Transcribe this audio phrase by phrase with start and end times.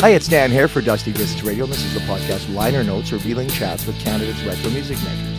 [0.00, 1.66] Hi, it's Dan here for Dusty Visits Radio.
[1.66, 5.37] This is the podcast Liner Notes, revealing chats with Canada's retro music makers.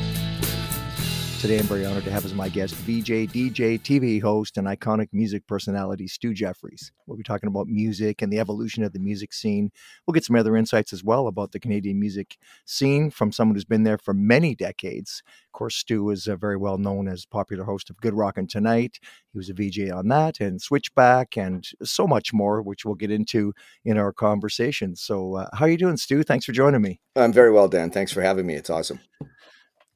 [1.40, 5.08] Today, I'm very honored to have as my guest VJ, DJ, TV host, and iconic
[5.14, 6.92] music personality Stu Jeffries.
[7.08, 9.72] We'll be talking about music and the evolution of the music scene.
[10.06, 12.36] We'll get some other insights as well about the Canadian music
[12.66, 15.24] scene from someone who's been there for many decades.
[15.48, 19.00] Of course, Stu is uh, very well known as popular host of Good Rockin' Tonight.
[19.32, 23.12] He was a VJ on that and Switchback and so much more, which we'll get
[23.12, 23.54] into
[23.86, 24.94] in our conversation.
[24.98, 26.22] So, uh, how are you doing, Stu?
[26.22, 27.00] Thanks for joining me.
[27.16, 27.92] I'm very well, Dan.
[27.92, 28.56] Thanks for having me.
[28.56, 29.00] It's awesome.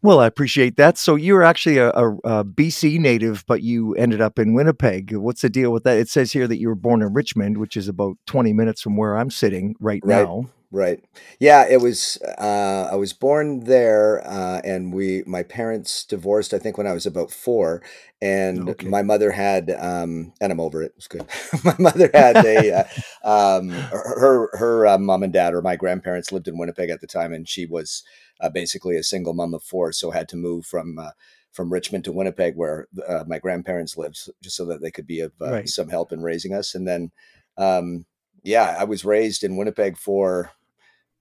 [0.03, 0.97] Well, I appreciate that.
[0.97, 5.15] So you're actually a, a, a, BC native, but you ended up in Winnipeg.
[5.15, 5.97] What's the deal with that?
[5.97, 8.97] It says here that you were born in Richmond, which is about 20 minutes from
[8.97, 10.23] where I'm sitting right, right.
[10.23, 10.49] now.
[10.73, 11.05] Right.
[11.39, 12.17] Yeah, it was.
[12.39, 16.51] Uh, I was born there, uh, and we my parents divorced.
[16.51, 17.83] I think when I was about four,
[18.23, 18.87] and okay.
[18.87, 20.93] my mother had, um, and I'm over it.
[20.97, 21.27] It's good.
[21.63, 22.87] my mother had a,
[23.23, 27.01] uh, um, her her uh, mom and dad or my grandparents lived in Winnipeg at
[27.01, 28.03] the time, and she was
[28.41, 31.11] uh, basically a single mom of four, so had to move from uh,
[31.51, 35.19] from Richmond to Winnipeg, where uh, my grandparents lived, just so that they could be
[35.19, 35.69] of uh, right.
[35.69, 36.73] some help in raising us.
[36.73, 37.11] And then,
[37.59, 38.07] um,
[38.41, 40.49] yeah, I was raised in Winnipeg for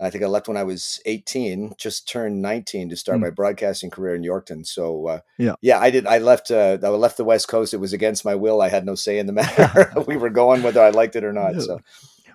[0.02, 3.22] I think I left when I was 18, just turned 19 to start mm.
[3.22, 4.66] my broadcasting career in Yorkton.
[4.66, 6.06] So uh, yeah, yeah, I did.
[6.06, 6.50] I left.
[6.50, 7.72] Uh, I left the West Coast.
[7.72, 8.60] It was against my will.
[8.60, 9.92] I had no say in the matter.
[10.06, 11.54] we were going whether I liked it or not.
[11.54, 11.60] Yeah.
[11.60, 11.80] So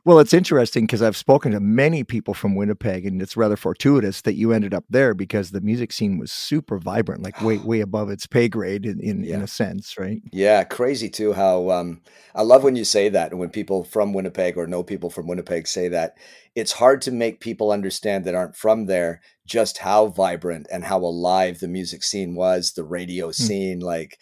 [0.05, 4.21] well, it's interesting because I've spoken to many people from Winnipeg, and it's rather fortuitous
[4.21, 7.81] that you ended up there because the music scene was super vibrant, like way way
[7.81, 9.35] above its pay grade in in, yeah.
[9.35, 10.21] in a sense, right?
[10.31, 11.33] Yeah, crazy too.
[11.33, 12.01] How um,
[12.35, 15.27] I love when you say that, and when people from Winnipeg or know people from
[15.27, 16.15] Winnipeg say that.
[16.55, 20.97] It's hard to make people understand that aren't from there just how vibrant and how
[20.97, 23.33] alive the music scene was, the radio hmm.
[23.33, 23.83] scene, mm.
[23.83, 24.17] like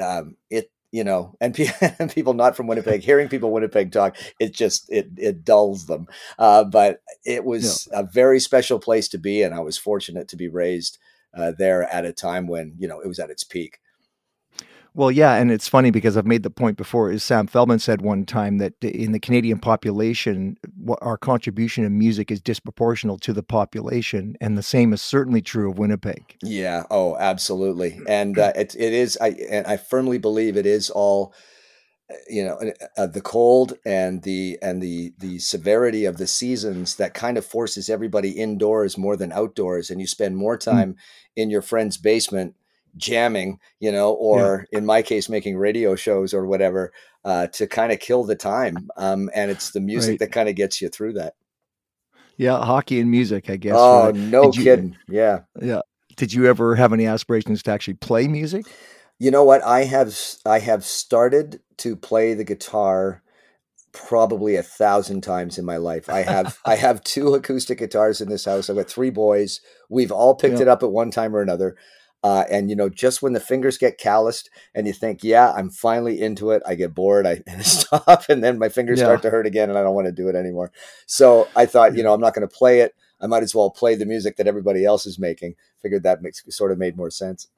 [0.00, 1.56] um, it you know, and,
[1.98, 6.06] and, people not from Winnipeg, hearing people Winnipeg talk, it just it it dulls them.
[6.38, 8.00] Uh, but it was yeah.
[8.00, 10.98] a very special place to be, and I was fortunate to be raised
[11.34, 13.78] uh, there at a time when you know it was at its peak.
[14.94, 17.12] Well, yeah, and it's funny because I've made the point before.
[17.12, 20.56] Is Sam Feldman said one time that in the Canadian population,
[21.00, 25.70] our contribution in music is disproportional to the population, and the same is certainly true
[25.70, 26.36] of Winnipeg.
[26.42, 26.84] Yeah.
[26.90, 27.98] Oh, absolutely.
[28.10, 29.16] And uh, it it is.
[29.20, 31.32] I and I firmly believe it is all.
[32.10, 32.58] Uh, you know,
[32.98, 37.46] uh, the cold and the and the the severity of the seasons that kind of
[37.46, 40.70] forces everybody indoors more than outdoors, and you spend more hmm.
[40.70, 40.96] time mm.
[41.36, 42.56] in your friend's basement
[42.96, 44.78] jamming, you know, or yeah.
[44.78, 46.92] in my case, making radio shows or whatever
[47.24, 48.88] uh, to kind of kill the time.
[48.96, 50.18] Um, and it's the music right.
[50.20, 51.34] that kind of gets you through that.
[52.36, 53.74] Yeah, hockey and music, I guess.
[53.76, 54.14] Oh, right?
[54.14, 54.96] no Did kidding.
[55.08, 55.40] You, yeah.
[55.60, 55.80] Yeah.
[56.16, 58.66] Did you ever have any aspirations to actually play music?
[59.18, 59.62] You know what?
[59.62, 63.22] I have I have started to play the guitar
[63.92, 66.08] probably a thousand times in my life.
[66.08, 68.70] I have I have two acoustic guitars in this house.
[68.70, 69.60] I've got three boys.
[69.88, 70.62] We've all picked yeah.
[70.62, 71.76] it up at one time or another.
[72.22, 75.70] Uh, and you know, just when the fingers get calloused and you think, "Yeah, I'm
[75.70, 79.06] finally into it," I get bored, I stop, and then my fingers yeah.
[79.06, 80.70] start to hurt again, and I don't want to do it anymore.
[81.06, 82.94] So I thought, you know, I'm not going to play it.
[83.20, 85.54] I might as well play the music that everybody else is making.
[85.82, 87.48] Figured that makes sort of made more sense.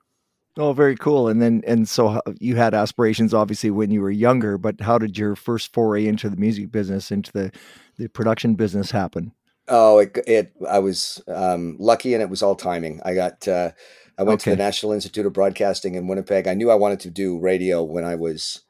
[0.58, 1.28] Oh, very cool.
[1.28, 4.58] And then, and so you had aspirations, obviously, when you were younger.
[4.58, 7.52] But how did your first foray into the music business, into the
[7.96, 9.32] the production business, happen?
[9.68, 13.00] Oh, it, it I was um, lucky, and it was all timing.
[13.04, 13.48] I got.
[13.48, 13.72] Uh,
[14.18, 14.50] I went okay.
[14.50, 16.46] to the National Institute of Broadcasting in Winnipeg.
[16.46, 18.62] I knew I wanted to do radio when I was,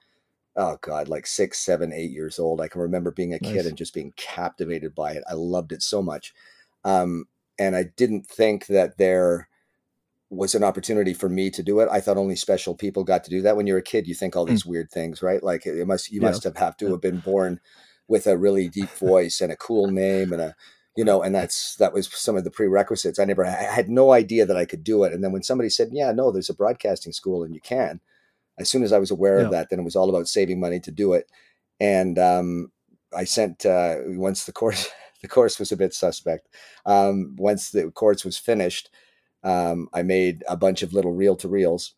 [0.56, 2.60] oh God, like six, seven, eight years old.
[2.60, 3.52] I can remember being a nice.
[3.52, 5.24] kid and just being captivated by it.
[5.28, 6.32] I loved it so much.
[6.84, 7.26] Um,
[7.58, 9.48] and I didn't think that there
[10.30, 11.88] was an opportunity for me to do it.
[11.92, 13.56] I thought only special people got to do that.
[13.56, 14.70] When you're a kid, you think all these mm.
[14.70, 15.42] weird things, right?
[15.42, 16.28] Like it must, you yeah.
[16.28, 17.60] must have have to have been born
[18.08, 20.56] with a really deep voice and a cool name and a
[20.96, 23.18] you know, and that's that was some of the prerequisites.
[23.18, 25.12] I never I had no idea that I could do it.
[25.12, 28.00] And then when somebody said, "Yeah, no, there's a broadcasting school and you can,"
[28.58, 29.46] as soon as I was aware yeah.
[29.46, 31.30] of that, then it was all about saving money to do it.
[31.80, 32.72] And um,
[33.16, 34.88] I sent uh, once the course
[35.22, 36.48] the course was a bit suspect.
[36.84, 38.90] Um, once the course was finished,
[39.44, 41.94] um, I made a bunch of little reel to reels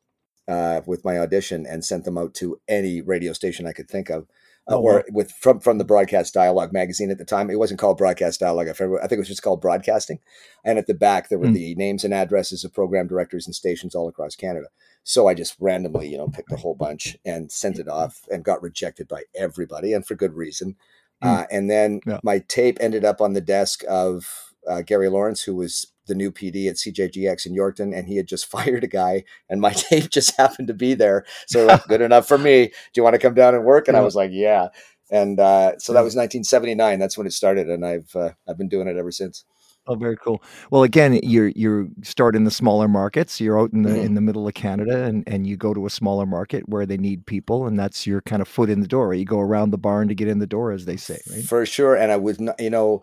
[0.47, 4.11] uh, with my audition and sent them out to any radio station I could think
[4.11, 4.27] of
[4.69, 7.51] uh, oh, or with from from the Broadcast Dialogue magazine at the time.
[7.51, 8.69] It wasn't called Broadcast Dialogue.
[8.69, 10.21] I think it was just called Broadcasting.
[10.65, 11.55] And at the back there were mm.
[11.55, 14.69] the names and addresses of program directors and stations all across Canada.
[15.03, 18.43] So I just randomly, you know, picked a whole bunch and sent it off and
[18.43, 20.77] got rejected by everybody, and for good reason.
[21.23, 21.29] Mm.
[21.29, 22.21] Uh, and then yeah.
[22.23, 26.31] my tape ended up on the desk of uh, Gary Lawrence, who was the new
[26.31, 30.11] PD at CJGX in Yorkton, and he had just fired a guy, and my tape
[30.11, 31.25] just happened to be there.
[31.47, 32.67] So good enough for me.
[32.67, 33.89] Do you want to come down and work?
[33.89, 34.69] And I was like, yeah.
[35.11, 36.99] And uh, so that was 1979.
[36.99, 39.45] That's when it started, and I've uh, I've been doing it ever since.
[39.87, 40.43] Oh, very cool.
[40.71, 43.39] Well, again, you're you're start in the smaller markets.
[43.39, 44.05] You're out in the Mhm.
[44.07, 46.97] in the middle of Canada, and and you go to a smaller market where they
[46.97, 49.13] need people, and that's your kind of foot in the door.
[49.13, 51.45] You go around the barn to get in the door, as they say, right?
[51.45, 51.95] For sure.
[51.95, 53.03] And I was not, you know,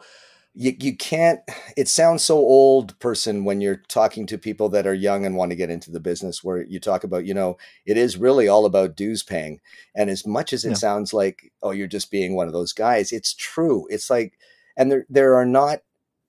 [0.53, 1.39] you, you can't,
[1.77, 5.51] it sounds so old person when you're talking to people that are young and want
[5.51, 8.65] to get into the business where you talk about, you know, it is really all
[8.65, 9.61] about dues paying.
[9.95, 10.75] And as much as it Yeah.
[10.75, 13.87] sounds like, oh, you're just being one of those guys, it's true.
[13.89, 14.37] It's like,
[14.75, 15.79] and there, there are not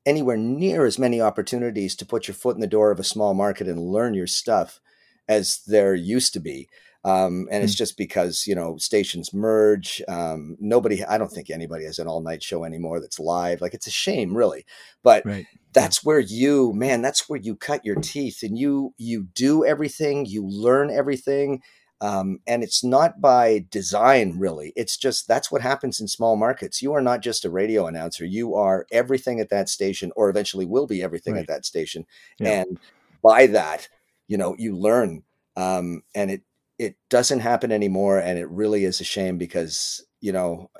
[0.06, 3.34] anywhere near as many opportunities to put your foot in the door of a small
[3.34, 4.80] market and learn your stuff
[5.28, 6.68] as there used to be.
[7.04, 7.76] Um, and it's Hmm.
[7.76, 10.02] just because you know stations merge.
[10.08, 13.60] Um, nobody, I don't think anybody has an all night show anymore that's live.
[13.60, 14.64] Like it's a shame, really.
[15.02, 15.48] But Right.
[15.72, 20.26] that's where you, man, that's where you cut your teeth, and you you do everything,
[20.26, 21.62] you learn everything.
[22.00, 24.72] Um, and it's not by design, really.
[24.74, 26.82] It's just that's what happens in small markets.
[26.82, 28.24] You are not just a radio announcer.
[28.24, 31.42] You are everything at that station, or eventually will be everything Right.
[31.42, 32.04] at that station.
[32.38, 32.56] Yeah.
[32.62, 32.78] And
[33.22, 33.88] by that,
[34.28, 35.22] you know, you learn.
[35.56, 36.42] Um, and it
[36.82, 40.70] it doesn't happen anymore and it really is a shame because you know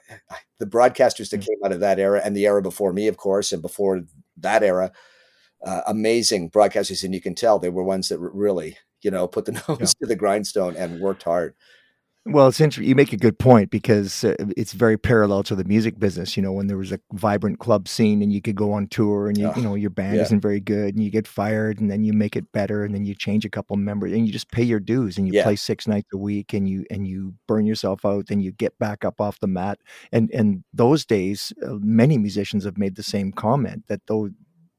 [0.58, 3.52] the broadcasters that came out of that era and the era before me of course
[3.52, 4.02] and before
[4.36, 4.92] that era
[5.64, 9.44] uh, amazing broadcasters and you can tell they were ones that really you know put
[9.46, 9.86] the nose Yeah.
[10.00, 11.54] to the grindstone and worked hard
[12.24, 12.88] Well, it's interesting.
[12.88, 16.36] You make a good point because uh, it's very parallel to the music business.
[16.36, 19.26] You know, when there was a vibrant club scene and you could go on tour
[19.26, 20.22] and you, Oh, you know, your band yeah.
[20.22, 23.04] isn't very good and you get fired and then you make it better and then
[23.04, 25.42] you change a couple members and you just pay your dues and you Yeah.
[25.42, 28.78] play six nights a week and you and you burn yourself out and you get
[28.78, 29.80] back up off the mat.
[30.12, 34.30] And and those days, uh, many musicians have made the same comment that those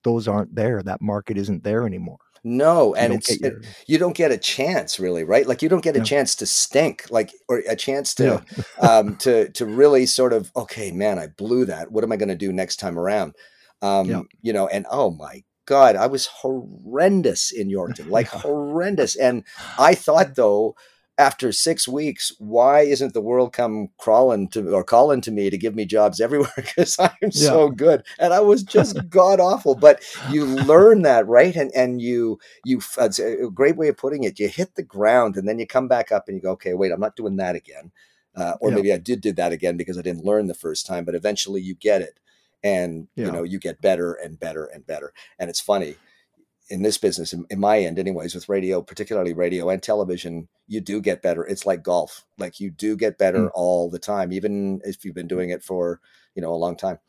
[0.05, 0.81] those aren't there.
[0.81, 2.19] That market isn't there anymore.
[2.43, 5.69] No and don't it's get it, you don't get a chance really right like you
[5.69, 8.63] don't get a chance to stink like or a chance to yeah.
[8.89, 11.91] um, to to really sort of okay, man, I blew that.
[11.91, 13.35] What am I going to do next time around?
[13.81, 14.21] Um, Yeah.
[14.41, 19.15] You know, and oh my god, I was horrendous in Yorkton, like horrendous.
[19.15, 19.43] And
[19.77, 20.75] I thought though,
[21.17, 25.57] after six weeks, why isn't the world come crawling to or calling to me to
[25.57, 26.51] give me jobs everywhere?
[26.57, 27.59] Because I'm Yeah.
[27.59, 29.75] so good, and I was just god awful.
[29.75, 31.55] But you learn that, right?
[31.55, 34.39] And and you you it's a great way of putting it.
[34.39, 36.91] You hit the ground, and then you come back up, and you go, okay, wait,
[36.91, 37.91] I'm not doing that again.
[38.35, 38.71] Uh, or Yeah.
[38.71, 41.05] maybe I did do that again because I didn't learn the first time.
[41.05, 42.19] But eventually, you get it,
[42.63, 45.13] and you know you get better and better and better.
[45.39, 45.99] And it's funny
[46.69, 50.79] in this business, in, in my end, anyways, with radio, particularly radio and television, you
[50.81, 51.43] do get better.
[51.43, 53.51] It's like golf; like you do get better Mm.
[53.53, 55.99] all the time, even if you've been doing it for
[56.35, 56.99] you know a long time.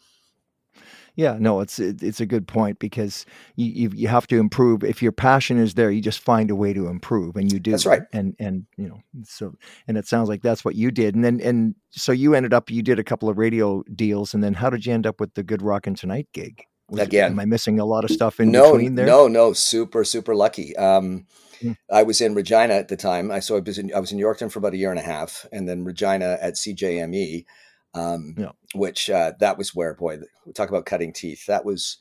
[1.17, 3.25] Yeah, no, it's it, it's a good point because
[3.55, 4.83] you, you you have to improve.
[4.83, 7.71] If your passion is there, you just find a way to improve, and you do.
[7.71, 8.03] That's right.
[8.13, 9.55] And and you know, so
[9.87, 11.15] and it sounds like that's what you did.
[11.15, 14.43] And then and so you ended up you did a couple of radio deals, and
[14.43, 16.65] then how did you end up with the Good Rockin' Tonight gig?
[16.95, 17.33] Was Again.
[17.33, 19.07] am I missing a lot of stuff in no, between there?
[19.07, 20.77] no, no, super, super lucky.
[20.77, 21.27] Um,
[21.63, 21.77] Mm.
[21.91, 23.31] I was in Regina at the time.
[23.31, 25.03] I so I was in I was in Yorkton for about a year and a
[25.05, 27.47] half, and then Regina at CJME,
[27.95, 28.51] um, Yeah.
[28.75, 31.47] which uh, that was where boy, we talk about cutting teeth.
[31.47, 31.97] That was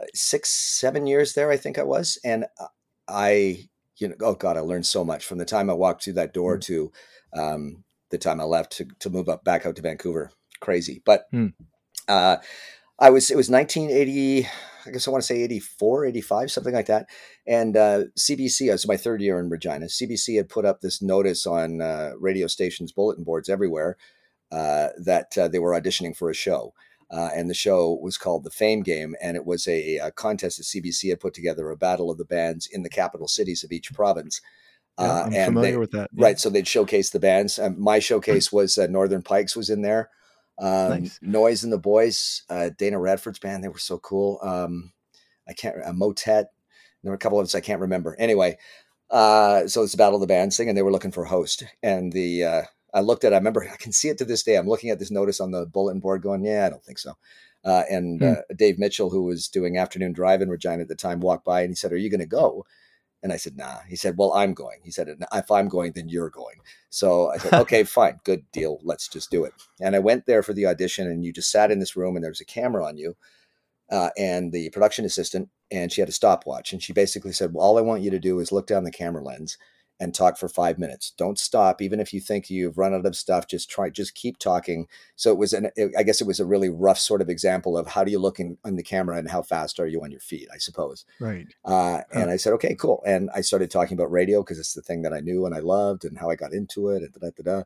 [0.00, 1.50] uh, six, seven years there.
[1.50, 2.68] I think I was, and uh,
[3.08, 6.14] I, you know, oh god, I learned so much from the time I walked through
[6.14, 6.62] that door Mm.
[6.62, 6.92] to
[7.36, 10.30] um, the time I left to to move up back out to Vancouver.
[10.60, 11.24] Crazy, but.
[11.32, 11.52] Mm.
[12.08, 12.36] Uh,
[12.98, 14.46] I was, it was 1980,
[14.86, 17.06] I guess I want to say 84, 85, something like that.
[17.46, 19.86] And uh, CBC, it was my third year in Regina.
[19.86, 23.96] CBC had put up this notice on uh, radio stations, bulletin boards everywhere
[24.52, 26.72] uh, that uh, they were auditioning for a show.
[27.10, 29.14] Uh, and the show was called The Fame Game.
[29.22, 32.24] And it was a, a contest that CBC had put together, a battle of the
[32.24, 34.40] bands in the capital cities of each province.
[34.98, 36.10] Yeah, Uh, I'm and familiar they- with that.
[36.12, 36.24] yeah.
[36.24, 36.38] Right.
[36.38, 37.58] So they'd showcase the bands.
[37.58, 40.10] Um, my showcase was uh, Northern Pikes was in there.
[40.58, 41.18] Um, Nice.
[41.22, 43.64] Noise and the Boys, uh, Dana Radford's band.
[43.64, 44.38] They were so cool.
[44.42, 44.92] Um,
[45.48, 46.52] I can't, uh, Motet.
[47.02, 48.16] There were a couple of us I can't remember.
[48.18, 48.56] Anyway,
[49.10, 51.28] uh, so it's a Battle of the Bands thing, and they were looking for a
[51.28, 51.64] host.
[51.82, 52.62] And the, uh,
[52.94, 54.56] I looked at, I remember, I can see it to this day.
[54.56, 57.14] I'm looking at this notice on the bulletin board going, yeah, I don't think so.
[57.64, 58.32] Uh, and Hmm.
[58.32, 61.62] uh, Dave Mitchell, who was doing afternoon drive in Regina at the time, walked by
[61.62, 62.66] and he said, Are you going to go?
[63.24, 63.78] And I said, Nah.
[63.88, 64.80] He said, Well, I'm going.
[64.84, 66.56] He said, If I'm going, then you're going.
[66.90, 68.78] So I said, Okay, fine, good deal.
[68.84, 69.54] Let's just do it.
[69.80, 72.22] And I went there for the audition, and you just sat in this room, and
[72.22, 73.16] there was a camera on you,
[73.90, 77.64] uh, and the production assistant, and she had a stopwatch, and she basically said, Well,
[77.64, 79.56] all I want you to do is look down the camera lens
[80.00, 81.12] and talk for five minutes.
[81.16, 83.46] Don't stop, even if you think you've run out of stuff.
[83.46, 84.86] Just try, just keep talking.
[85.16, 87.78] So it was an, it, I guess it was a really rough sort of example
[87.78, 90.10] of how do you look in, in the camera and how fast are you on
[90.10, 91.04] your feet, I suppose.
[91.20, 91.46] Right.
[91.64, 93.02] Uh, and I said, okay, cool.
[93.06, 95.60] And I started talking about radio because it's the thing that I knew and I
[95.60, 97.62] loved and how I got into it and da da da.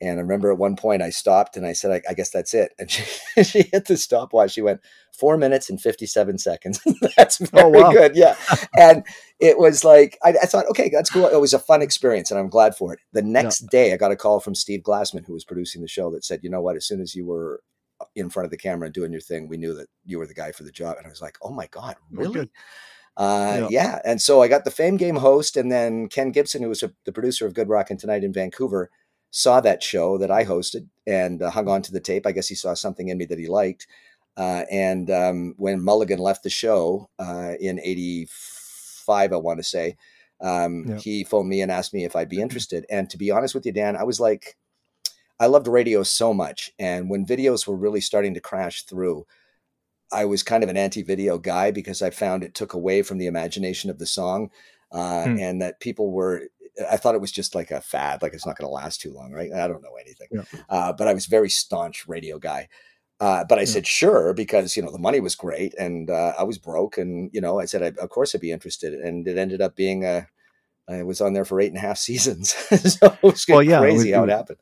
[0.00, 2.54] And I remember at one point I stopped and I said, I, I guess that's
[2.54, 2.72] it.
[2.78, 3.02] And she,
[3.42, 4.52] she hit the stopwatch.
[4.52, 4.80] She went
[5.12, 6.80] four minutes and 57 seconds.
[7.16, 7.90] that's very oh, wow.
[7.90, 8.14] good.
[8.14, 8.36] Yeah.
[8.78, 9.04] and
[9.40, 11.26] it was like, I, I, thought, okay, that's cool.
[11.26, 13.00] It was a fun experience and I'm glad for it.
[13.12, 13.68] The next yeah.
[13.70, 16.40] day I got a call from Steve Glassman, who was producing the show that said,
[16.42, 17.62] you know what, as soon as you were
[18.14, 20.34] in front of the camera and doing your thing, we knew that you were the
[20.34, 20.96] guy for the job.
[20.96, 22.50] And I was like, oh my God, oh, really?
[23.16, 23.68] Uh, yeah.
[23.70, 23.98] yeah.
[24.04, 26.92] And so I got the Fame Game host, and then Ken Gibson, who was a,
[27.04, 28.90] the producer of Good Rockin' Tonight in Vancouver,
[29.30, 32.26] saw that show that I hosted and uh, hung on to the tape.
[32.26, 33.86] I guess he saw something in me that he liked.
[34.36, 39.96] Uh, and um, when Mulligan left the show uh, in '85, I want to say,
[40.40, 40.96] um, yeah.
[40.98, 42.86] he phoned me and asked me if I'd be interested.
[42.88, 44.56] And to be honest with you, Dan, I was like,
[45.40, 46.72] I loved radio so much.
[46.78, 49.26] And when videos were really starting to crash through,
[50.10, 53.18] I was kind of an anti video guy because I found it took away from
[53.18, 54.50] the imagination of the song.
[54.90, 55.38] Uh, hmm.
[55.38, 56.48] And that people were
[56.90, 59.12] I thought it was just like a fad, like it's not going to last too
[59.12, 59.52] long, right?
[59.52, 60.42] I don't know anything, yeah.
[60.68, 62.68] uh, but I was very staunch radio guy.
[63.20, 63.66] Uh, but I yeah.
[63.66, 67.30] said sure because you know the money was great and uh, I was broke and
[67.32, 70.04] you know I said I, of course I'd be interested and it ended up being
[70.04, 70.28] a
[70.88, 73.80] I was on there for eight and a half seasons so it was well, yeah,
[73.80, 74.58] crazy it was, how it happened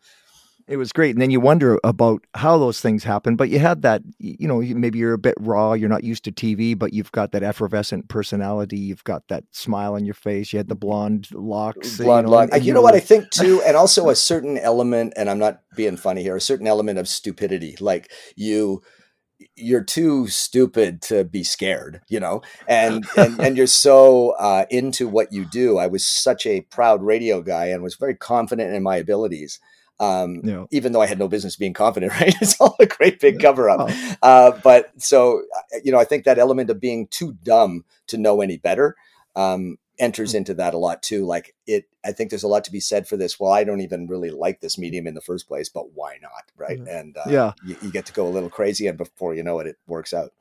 [0.68, 1.14] it was great.
[1.14, 4.60] And then you wonder about how those things happen but you had that you know
[4.60, 8.08] maybe you're a bit raw you're not used to tv but you've got that effervescent
[8.08, 8.78] personality.
[8.78, 10.52] You've got that smile on your face.
[10.52, 12.62] You had the blonde locks blonde you know, lock.
[12.62, 13.62] you know what i think too?
[13.66, 17.08] And also a certain element and i'm not being funny here a certain element of
[17.08, 17.76] stupidity.
[17.80, 18.82] Like you
[19.54, 25.06] you're too stupid to be scared, you know, and and, and you're so uh, into
[25.08, 25.78] what you do.
[25.78, 29.60] I was such a proud radio guy and was very confident in my abilities
[29.98, 30.64] um, yeah.
[30.70, 32.34] even though I had no business being confident, right?
[32.40, 33.80] It's all a great big cover up.
[33.88, 34.16] Oh.
[34.22, 38.18] Uh, but so, uh, you know, I think that element of being too dumb to
[38.18, 38.96] know any better
[39.34, 40.38] um, enters mm-hmm.
[40.38, 41.24] into that a lot too.
[41.24, 43.40] Like it, I think there's a lot to be said for this.
[43.40, 46.50] Well, I don't even really like this medium in the first place, but why not?
[46.56, 46.78] Right.
[46.78, 46.88] Mm-hmm.
[46.88, 49.58] And uh, yeah, you, you, get to go a little crazy and before you know
[49.60, 50.32] it, it works out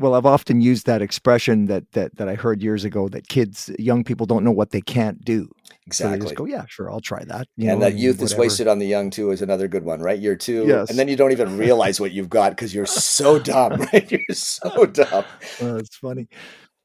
[0.00, 3.70] well, I've often used that expression that that that I heard years ago that kids,
[3.78, 5.48] young people, don't know what they can't do.
[5.86, 6.28] Exactly.
[6.28, 7.48] So go, yeah, sure, I'll try that.
[7.56, 8.24] You and know, that youth whatever.
[8.24, 10.18] is wasted on the young too is another good one, right?
[10.18, 10.88] You're two, yes.
[10.88, 14.10] and then you don't even realize what you've got because you're so dumb, right?
[14.10, 15.24] You're so dumb.
[15.60, 16.28] Well, it's funny.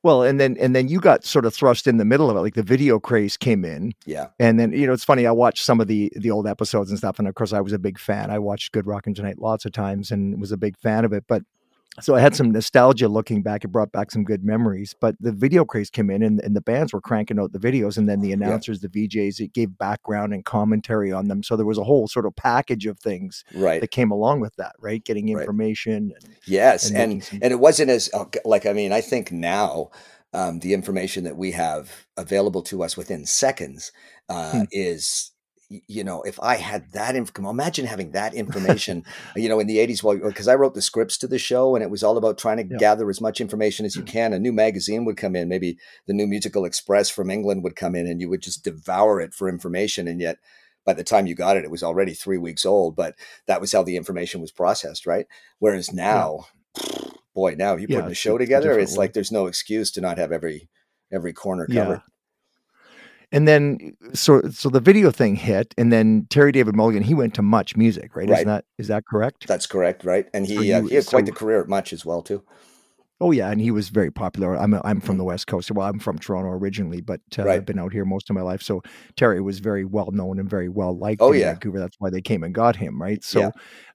[0.03, 2.41] Well, and then and then you got sort of thrust in the middle of it,
[2.41, 3.93] like the video craze came in.
[4.05, 4.27] Yeah.
[4.39, 5.25] And then you know it's funny.
[5.25, 7.74] I watched some of the the old episodes and stuff, and of course I was
[7.74, 8.29] a big fan.
[8.29, 11.24] I watched Good Rockin' Tonight lots of times and was a big fan of it.
[11.27, 11.41] But
[12.02, 13.64] so I had some nostalgia looking back.
[13.64, 14.94] It brought back some good memories.
[15.00, 17.98] But the video craze came in, and, and the bands were cranking out the videos,
[17.98, 18.90] and then the announcers, yeah.
[18.92, 21.42] the VJs, it gave background and commentary on them.
[21.42, 23.80] So there was a whole sort of package of things right.
[23.80, 25.04] that came along with that, right?
[25.04, 26.10] Getting information.
[26.10, 26.24] Right.
[26.24, 29.32] And, yes, and and, some- and it wasn't as oh, like I mean, I think
[29.32, 29.92] now.
[30.34, 33.94] Um, the information that we have available to us within seconds
[34.28, 34.62] uh, hmm.
[34.70, 35.32] is
[35.69, 39.03] you know, if I had that information, imagine having that information,
[39.36, 41.84] you know, in the 80s, well, because I wrote the scripts to the show and
[41.84, 42.77] it was all about trying to yeah.
[42.77, 44.07] gather as much information as you mm.
[44.07, 44.34] can.
[44.34, 47.95] A new magazine would come in, maybe the New Musical Express from England would come
[47.95, 50.07] in and you would just devour it for information.
[50.07, 50.38] And yet,
[50.86, 53.15] by the time you got it, it was already three weeks old, but
[53.48, 55.25] that was how the information was processed, right?
[55.60, 56.45] Whereas now,
[56.77, 57.10] yeah.
[57.36, 60.17] boy, now you yeah, put the show together, it's like there's no excuse to not
[60.17, 60.69] have every
[61.12, 62.01] every corner covered
[63.32, 67.34] and then so so the video thing hit and then terry david mulligan he went
[67.34, 68.39] to much music right, right.
[68.39, 71.32] isn't that is that correct that's correct right and he, uh, he had quite the
[71.32, 72.44] career at much as well too
[73.22, 76.00] oh yeah and he was very popular i'm i'm from the west coast well i'm
[76.00, 77.55] from toronto originally but uh, right.
[77.55, 78.82] i've been out here most of my life so
[79.15, 81.51] terry was very well known and very well liked oh, in yeah.
[81.51, 83.51] vancouver that's why they came and got him right so yeah.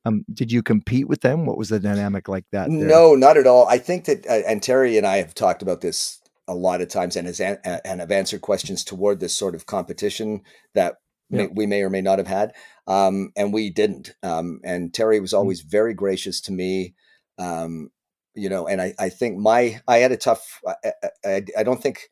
[0.07, 2.89] um, did you compete with them what was the dynamic like that there?
[2.89, 5.83] no not at all i think that uh, and terry and i have talked about
[5.83, 6.20] this
[6.51, 10.43] a lot of times and has and have answered questions toward this sort of competition
[10.75, 10.97] that
[11.31, 11.43] yeah.
[11.43, 12.53] may, we may or may not have had
[12.89, 15.39] um, and we didn't um, and terry was mm.
[15.39, 16.95] always very gracious to me
[17.39, 17.91] um,
[18.35, 20.93] you know and I, I think my i had a tough I,
[21.25, 22.09] I, I don't think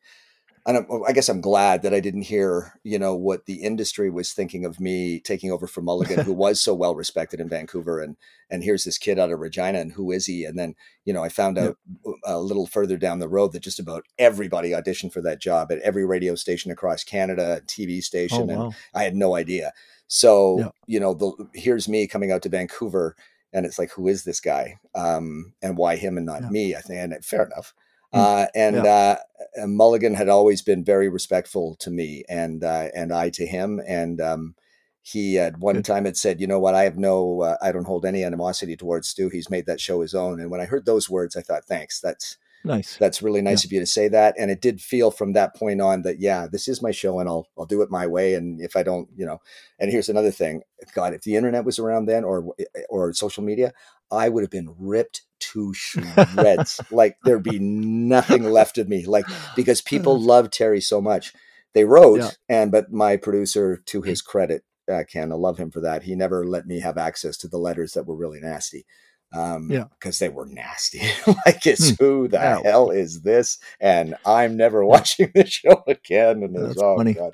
[0.65, 4.09] I don't, I guess I'm glad that I didn't hear, you know, what the industry
[4.09, 8.01] was thinking of me taking over for Mulligan, who was so well respected in Vancouver.
[8.01, 8.17] And,
[8.49, 10.45] and here's this kid out of Regina and who is he?
[10.45, 10.75] And then,
[11.05, 11.77] you know, I found out
[12.25, 15.79] a little further down the road that just about everybody auditioned for that job at
[15.79, 18.51] every radio station across Canada, TV station.
[18.51, 18.65] Oh, wow.
[18.65, 19.73] And I had no idea.
[20.07, 20.69] So, yeah.
[20.87, 23.15] you know, the, here's me coming out to Vancouver
[23.53, 24.79] and it's like, who is this guy?
[24.95, 26.49] Um, and why him and not yeah.
[26.49, 26.75] me?
[26.75, 27.73] I think, and fair enough.
[28.13, 28.19] Mm.
[28.19, 29.17] Uh, and yeah.
[29.61, 33.81] uh, Mulligan had always been very respectful to me, and uh, and I to him.
[33.87, 34.55] And um,
[35.01, 35.85] he at one Good.
[35.85, 36.75] time had said, "You know what?
[36.75, 39.29] I have no, I don't hold any animosity towards Stu.
[39.29, 41.99] He's made that show his own." And when I heard those words, I thought, "Thanks.
[41.99, 42.97] That's Nice.
[42.97, 43.67] That's really nice yeah.
[43.67, 44.35] of you to say that.
[44.37, 47.29] And it did feel from that point on that, yeah, this is my show and
[47.29, 48.33] I'll, I'll do it my way.
[48.33, 49.39] And if I don't, you know,
[49.79, 50.61] and here's another thing,
[50.93, 52.53] God, if the internet was around then or,
[52.89, 53.71] or social media,
[54.11, 56.81] I would have been ripped to shreds.
[56.91, 59.05] like there'd be nothing left of me.
[59.05, 59.25] Like,
[59.55, 61.33] because people love Terry so much.
[61.73, 62.31] They wrote, yeah.
[62.49, 66.03] and, but my producer, to his credit, uh, Ken, I love him for that.
[66.03, 68.85] He never let me have access to the letters that were really nasty
[69.31, 69.85] um yeah.
[69.99, 71.01] because they were nasty.
[71.45, 72.03] Like it's hmm.
[72.03, 73.59] who the hell is this?
[73.79, 76.43] And i'm never watching the show again.
[76.43, 77.13] And that's oh, funny.
[77.13, 77.33] God.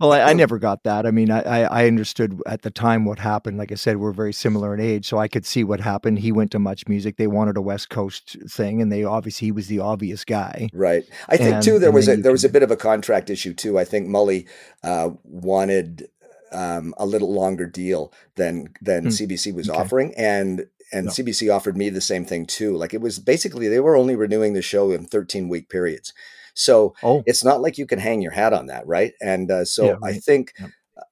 [0.00, 1.06] well I, I, never got that.
[1.06, 3.58] I mean I, I understood at the time what happened.
[3.58, 6.18] Like i said we're very similar in age so i could see what happened.
[6.18, 7.16] He went to much music.
[7.16, 10.68] They wanted a west coast thing and they obviously he was the obvious guy.
[10.72, 11.04] Right.
[11.28, 13.54] I think and, too there was a there was a bit of a contract issue
[13.54, 13.78] too.
[13.78, 14.48] I think mully
[14.82, 16.08] uh wanted
[16.52, 19.08] um, a little longer deal than than hmm.
[19.08, 19.78] CBC was okay.
[19.78, 21.12] offering, and and no.
[21.12, 22.76] CBC offered me the same thing too.
[22.76, 26.12] Like it was basically they were only renewing the show in 13 week periods.
[26.54, 27.22] So oh.
[27.26, 29.12] it's not like you can hang your hat on that, right?
[29.20, 30.14] And uh, so yeah, right.
[30.14, 30.68] I think yeah.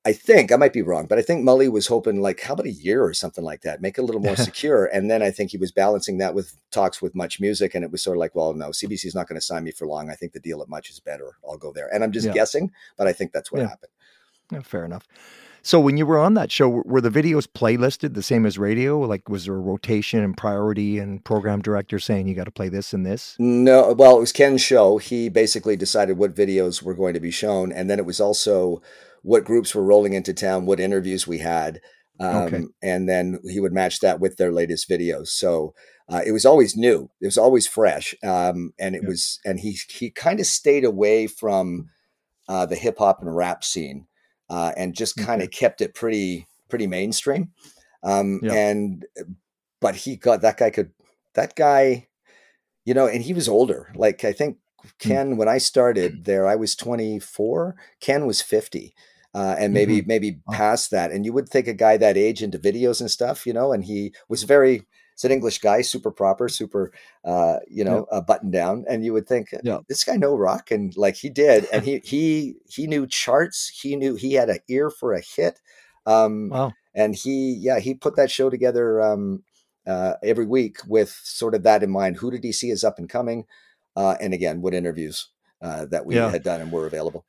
[0.06, 2.66] I think I might be wrong, but I think Mully was hoping like how about
[2.66, 4.86] a year or something like that, make it a little more secure.
[4.86, 7.90] And then I think he was balancing that with talks with Much Music, and it
[7.90, 10.10] was sort of like, well, no, CBC is not going to sign me for long.
[10.10, 11.36] I think the deal at Much is better.
[11.46, 11.92] I'll go there.
[11.92, 12.32] And I'm just yeah.
[12.32, 13.92] guessing, but I think that's what happened.
[14.50, 15.06] Yeah, fair enough.
[15.64, 18.98] So when you were on that show, were the videos playlisted the same as radio?
[18.98, 22.68] Like, was there a rotation and priority and program director saying you got to play
[22.68, 23.34] this and this?
[23.38, 23.94] No.
[23.94, 24.98] Well, it was Ken's show.
[24.98, 28.82] He basically decided what videos were going to be shown, and then it was also
[29.22, 31.80] what groups were rolling into town, what interviews we had,
[32.20, 32.64] um, okay.
[32.82, 35.28] and then he would match that with their latest videos.
[35.28, 35.74] So.
[36.06, 37.08] Uh, it was always new.
[37.22, 39.08] It was always fresh, um, and it yeah.
[39.08, 39.40] was.
[39.42, 41.88] And he he kind of stayed away from
[42.46, 44.06] uh, the hip hop and rap scene
[44.50, 45.58] uh, and just kind of okay.
[45.58, 47.52] kept it pretty pretty mainstream.
[48.02, 48.52] Um, yeah.
[48.52, 49.06] And
[49.80, 50.92] but he got that guy could
[51.34, 52.08] that guy,
[52.84, 53.92] you know, and he was older.
[53.94, 54.88] Like I think hmm.
[54.98, 55.36] Ken, mm.
[55.36, 57.76] when I started there, I was 24.
[58.00, 58.94] Ken was 50.
[59.34, 60.06] Uh, and maybe mm-hmm.
[60.06, 63.44] maybe past that, and you would think a guy that age into videos and stuff,
[63.44, 66.92] you know, and he was very He's an English guy, super proper, super,
[67.24, 68.18] uh, you know, yeah.
[68.18, 68.84] uh, buttoned down.
[68.88, 69.78] And you would think, yeah.
[69.88, 73.68] this guy know rock, and like he did, and he he he knew charts.
[73.68, 75.60] He knew he had an ear for a hit.
[76.06, 76.72] Um, wow.
[76.94, 79.42] And he, yeah, he put that show together um,
[79.86, 82.16] uh, every week with sort of that in mind.
[82.16, 83.46] Who did he see as up and coming?
[83.96, 85.28] Uh, and again, what interviews
[85.62, 86.30] uh, that we yeah.
[86.30, 87.24] had done and were available.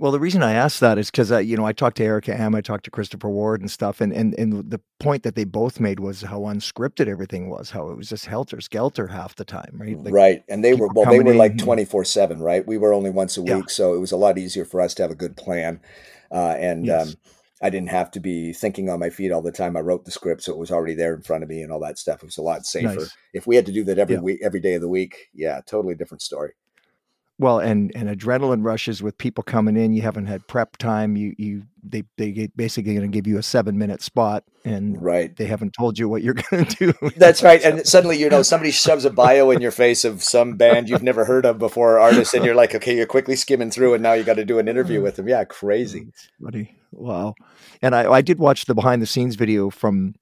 [0.00, 2.34] Well, the reason I asked that is because uh, you know I talked to Erica
[2.34, 5.44] M, I talked to Christopher Ward and stuff, and, and and the point that they
[5.44, 9.44] both made was how unscripted everything was, how it was just helter skelter half the
[9.44, 9.98] time, right?
[9.98, 12.66] Like right, and they were well, they were like twenty four seven, right?
[12.66, 13.62] We were only once a week, yeah.
[13.66, 15.80] so it was a lot easier for us to have a good plan,
[16.32, 17.08] uh, and yes.
[17.08, 17.14] um,
[17.60, 19.76] I didn't have to be thinking on my feet all the time.
[19.76, 21.80] I wrote the script, so it was already there in front of me, and all
[21.80, 22.22] that stuff.
[22.22, 23.00] It was a lot safer.
[23.00, 23.14] Nice.
[23.34, 24.22] If we had to do that every yeah.
[24.22, 26.54] week, every day of the week, yeah, totally different story
[27.40, 31.34] well and and adrenaline rushes with people coming in you haven't had prep time you
[31.38, 35.34] you they they basically going to give you a seven minute spot and right.
[35.36, 37.10] they haven't told you what you're going to do.
[37.16, 40.56] That's right and suddenly you know somebody shoves a bio in your face of some
[40.56, 43.94] band you've never heard of before artist and you're like okay you're quickly skimming through
[43.94, 45.26] and now you got to do an interview with them.
[45.26, 46.08] Yeah crazy.
[46.38, 47.34] Buddy wow.
[47.80, 50.14] And I, I did watch the behind the scenes video from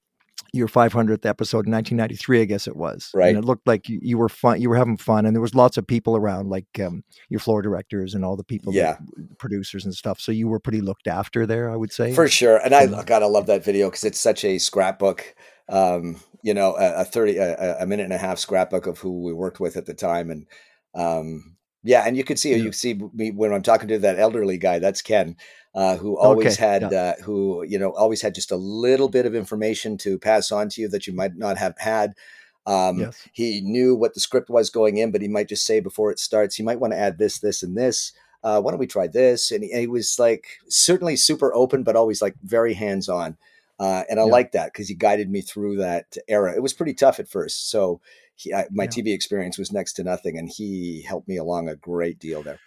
[0.53, 3.09] your 500th episode in 1993, I guess it was.
[3.13, 3.29] Right.
[3.29, 4.61] And it looked like you, you, were fun.
[4.61, 7.61] You were having fun, and there was lots of people around, like um, your floor
[7.61, 10.19] directors and all the people, yeah, that, producers and stuff.
[10.19, 12.13] So you were pretty looked after there, I would say.
[12.13, 12.57] For sure.
[12.57, 15.35] And I gotta love that video because it's such a scrapbook.
[15.67, 19.21] Um, you know, a, a 30, a, a, minute and a half scrapbook of who
[19.21, 20.47] we worked with at the time, and
[20.95, 22.57] um, yeah, and you could see, yeah.
[22.57, 24.79] you see me when I'm talking to that elderly guy.
[24.79, 25.35] That's Ken
[25.75, 26.67] uh, who always okay.
[26.67, 26.99] had yeah.
[26.99, 30.69] uh, who you know always had just a little bit of information to pass on
[30.69, 32.13] to you that you might not have had.
[32.65, 33.27] Um, yes.
[33.31, 36.19] He knew what the script was going in, but he might just say before it
[36.19, 38.11] starts, you might want to add this, this, and this.
[38.43, 39.49] Uh, why don't we try this?
[39.49, 43.37] And he, and he, was like certainly super open, but always like very hands on.
[43.79, 44.31] Uh, and I yeah.
[44.31, 46.53] like that because he guided me through that era.
[46.53, 48.01] It was pretty tough at first, so
[48.39, 48.89] he, I, my yeah.
[48.89, 52.59] TV experience was next to nothing, and he helped me along a great deal there.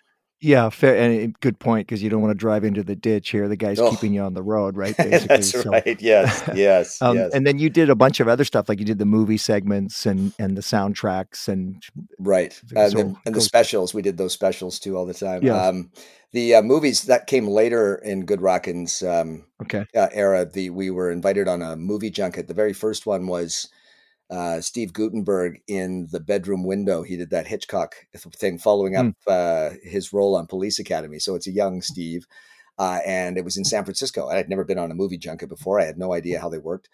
[0.43, 3.47] Yeah, fair and good point because you don't want to drive into the ditch here.
[3.47, 3.91] The guy's oh.
[3.93, 4.97] keeping you on the road, right?
[4.99, 5.27] Basically.
[5.29, 6.03] That's so, right.
[6.03, 7.33] Yes, yes, um, yes.
[7.33, 10.05] And then you did a bunch of other stuff, like you did the movie segments
[10.05, 11.81] and and the soundtracks and
[12.19, 13.95] right, uh, so the, and the specials.
[13.95, 15.45] We did those specials too all the time.
[15.45, 15.65] Yeah.
[15.65, 15.93] Um,
[16.33, 20.45] the uh, movies that came later in Good Rockin's um, okay uh, era.
[20.45, 22.49] The we were invited on a movie junket.
[22.49, 23.69] The very first one was
[24.33, 27.03] uh, Steve Guttenberg in the bedroom window.
[27.03, 29.15] He did that Hitchcock thing, following up mm.
[29.29, 31.19] uh, his role on Police Academy.
[31.19, 32.27] So it's a young Steve,
[32.79, 34.29] uh, and it was in San Francisco.
[34.29, 35.79] I had never been on a movie junket before.
[35.79, 36.89] I had no idea how they worked.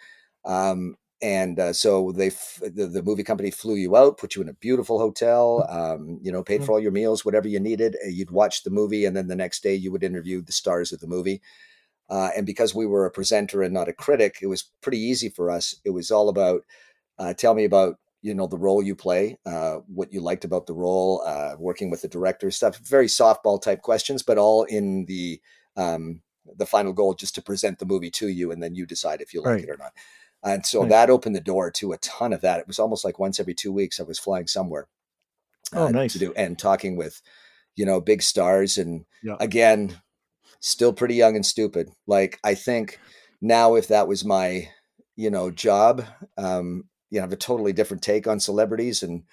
[0.45, 4.43] Um, and uh, so they f- the, the, movie company flew you out, put you
[4.43, 7.97] in a beautiful hotel, um, you know, paid for all your meals, whatever you needed.
[8.09, 11.01] You'd watch the movie, and then the next day you would interview the stars of
[11.01, 11.41] the movie.
[12.11, 15.29] Uh, and because we were a presenter and not a critic, it was pretty easy
[15.29, 15.75] for us.
[15.85, 16.63] It was all about
[17.19, 20.67] uh, tell me about you know the role you play, uh, what you liked about
[20.67, 22.79] the role, uh, working with the director, stuff.
[22.79, 25.41] Very softball type questions, but all in the
[25.77, 26.23] um,
[26.57, 29.33] the final goal just to present the movie to you, and then you decide if
[29.33, 29.65] you like right.
[29.65, 29.93] it or not.
[30.43, 30.89] And so right.
[30.91, 32.61] that opened the door to a ton of that.
[32.61, 34.87] It was almost like once every two weeks I was flying somewhere.
[35.73, 37.21] Oh, uh, nice to do and talking with,
[37.77, 38.79] you know, big stars.
[38.79, 39.37] And yeah.
[39.41, 40.01] again,
[40.61, 41.91] still pretty young and stupid.
[42.07, 43.01] Like I think
[43.41, 44.69] now, if that was my,
[45.17, 46.05] you know, job,
[46.37, 49.03] um, you know, have a totally different take on celebrities.
[49.03, 49.25] And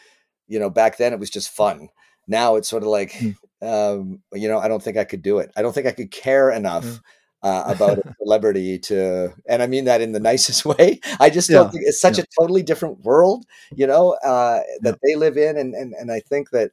[0.47, 1.89] you know, back then it was just fun.
[2.27, 3.35] Now it's sort of like, mm.
[3.61, 5.51] um, you know, I don't think I could do it.
[5.55, 6.85] I don't think I could care enough.
[6.85, 6.99] Mm
[7.45, 10.99] uh, about a celebrity to, and I mean that in the nicest way.
[11.19, 12.23] I just don't think it's such yeah.
[12.23, 15.03] a totally different world, you know, uh, that yeah.
[15.03, 16.71] they live in, and and and I think that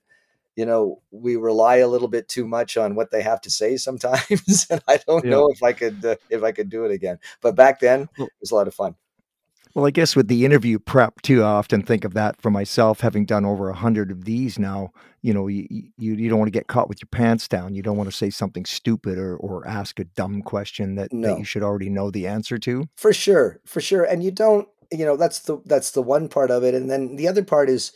[0.57, 3.77] you know we rely a little bit too much on what they have to say
[3.77, 7.19] sometimes, and I don't know if I could uh, if I could do it again.
[7.43, 8.95] But back then, it was a lot of fun.
[9.75, 13.01] Well, I guess with the interview prep too, I often think of that for myself,
[13.01, 14.91] having done over a hundred of these now.
[15.23, 17.75] You know, you, you, you don't want to get caught with your pants down.
[17.75, 21.29] You don't want to say something stupid or or ask a dumb question that, no.
[21.29, 22.85] that you should already know the answer to.
[22.97, 24.69] For sure, for sure, and you don't.
[24.91, 27.71] You know, that's the that's the one part of it, and then the other part
[27.71, 27.93] is,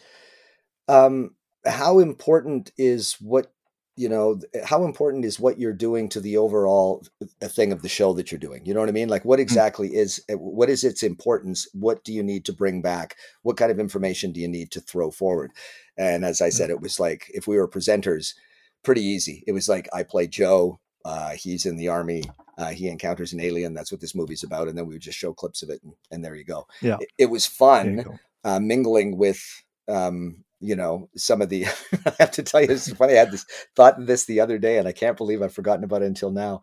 [0.89, 1.35] um,
[1.67, 3.53] how important is what
[3.97, 7.05] you know how important is what you're doing to the overall
[7.43, 9.09] thing of the show that you're doing you know what i mean?
[9.09, 9.43] Like what hmm.
[9.43, 11.67] exactly is uh, what is its importance?
[11.73, 13.17] What do you need to bring back?
[13.43, 15.53] What kind of information do you need to throw forward?
[15.97, 18.35] And as i said it was like if we were presenters
[18.83, 19.43] pretty easy.
[19.47, 22.25] It was like i play joe uh, he's in the army
[22.59, 25.19] uh, he encounters an alien that's what this movie's about and then we would just
[25.19, 26.67] show clips of it and, and there you go.
[26.83, 26.97] Yeah.
[27.01, 31.67] It, it was fun uh, mingling with um, you know some of the
[32.07, 34.59] i have to tell you it's funny i had this thought of this the other
[34.59, 36.61] day and i can't believe i've forgotten about it until now.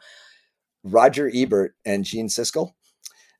[0.85, 2.71] Roger ebert and gene siskel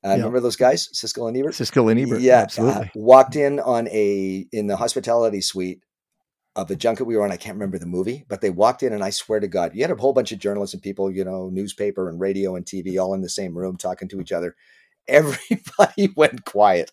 [0.05, 1.53] uh, remember those guys siskel and ebert?
[1.53, 2.85] Siskel and ebert yeah uh, absolutely.
[2.85, 5.81] uh, walked in on a in the hospitality suite
[6.55, 8.93] of the junket we were on i can't remember the movie but they walked in
[8.93, 11.25] and i swear to god you had a whole bunch of journalists and people you
[11.25, 14.55] know newspaper and radio and tv all in the same room talking to each other
[15.07, 16.91] everybody went quiet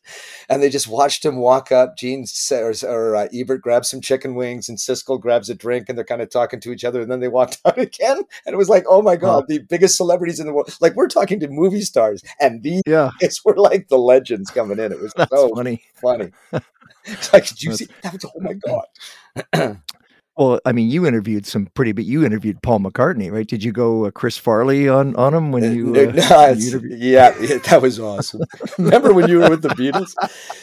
[0.49, 1.97] and they just watched him walk up.
[1.97, 5.97] Gene or, or uh, ebert grabs some chicken wings and siskel grabs a drink and
[5.97, 8.57] they're kind of talking to each other and then they walked out again and it
[8.57, 11.49] was like oh my god the biggest celebrities in the world like we're talking to
[11.49, 13.11] movie stars and these yeah.
[13.45, 14.93] were like the legends coming in.
[14.93, 15.83] It was That's so funny.
[16.01, 16.31] funny.
[17.05, 18.13] It's like did you see that?
[18.13, 19.81] Was oh my god
[20.41, 23.47] Well, I mean, you interviewed some pretty, but you interviewed Paul McCartney, right?
[23.47, 25.95] Did you go uh, Chris Farley on on him when uh, you?
[25.95, 28.41] Uh, no, you yeah, yeah, that was awesome.
[28.79, 30.15] Remember when you were with the Beatles?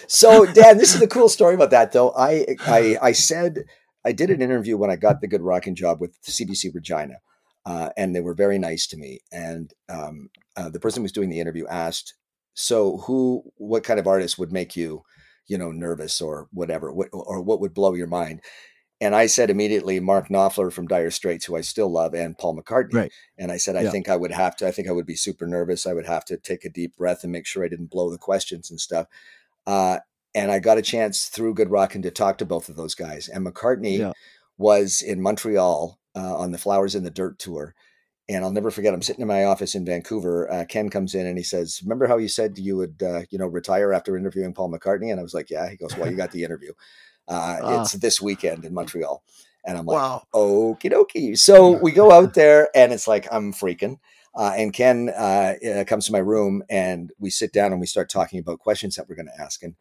[0.07, 2.11] So, Dan, this is a cool story about that, though.
[2.17, 3.65] I I, I said
[4.03, 7.17] I did an interview when I got the Good Rocking job with CBC Regina,
[7.63, 9.19] uh, and they were very nice to me.
[9.31, 12.15] And um, uh, the person who was doing the interview asked,
[12.55, 15.03] "So, who, what kind of artist would make you,
[15.45, 18.41] you know, nervous or whatever, what, or what would blow your mind?"
[18.99, 22.57] And I said immediately, Mark Knopfler from Dire Straits, who I still love, and Paul
[22.57, 22.93] McCartney.
[22.93, 23.11] Right.
[23.37, 23.91] And I said, I yeah.
[23.91, 25.85] think I would have to, I think I would be super nervous.
[25.85, 28.17] I would have to take a deep breath and make sure I didn't blow the
[28.17, 29.05] questions and stuff.
[29.67, 29.99] Uh,
[30.33, 33.27] and I got a chance through Good Rockin' to talk to both of those guys.
[33.27, 34.13] And McCartney yeah.
[34.57, 37.75] was in Montreal uh, on the Flowers in the Dirt tour.
[38.29, 38.93] And I'll never forget.
[38.93, 40.51] I'm sitting in my office in Vancouver.
[40.51, 43.37] Uh, Ken comes in and he says, "Remember how you said you would, uh, you
[43.37, 46.17] know, retire after interviewing Paul McCartney?" And I was like, "Yeah." He goes, "Well, you
[46.17, 46.73] got the interview."
[47.27, 49.23] Uh, uh, it's this weekend in Montreal.
[49.65, 50.23] And I'm like, wow.
[50.33, 51.37] okie dokie.
[51.37, 53.99] So we go out there and it's like, I'm freaking.
[54.33, 57.87] Uh, and Ken uh, uh, comes to my room and we sit down and we
[57.87, 59.63] start talking about questions that we're going to ask.
[59.63, 59.75] And,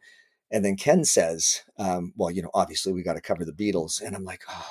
[0.51, 4.01] and then Ken says, um, well, you know, obviously we got to cover the Beatles.
[4.01, 4.67] And I'm like, oh,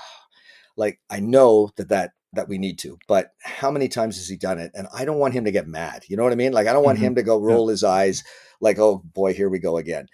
[0.77, 4.37] like, I know that that, that we need to, but how many times has he
[4.37, 4.73] done it?
[4.75, 6.05] And I don't want him to get mad.
[6.09, 6.53] You know what I mean?
[6.53, 7.07] Like, I don't want mm-hmm.
[7.07, 7.71] him to go roll yeah.
[7.73, 8.25] his eyes
[8.61, 10.09] like, oh boy, here we go again.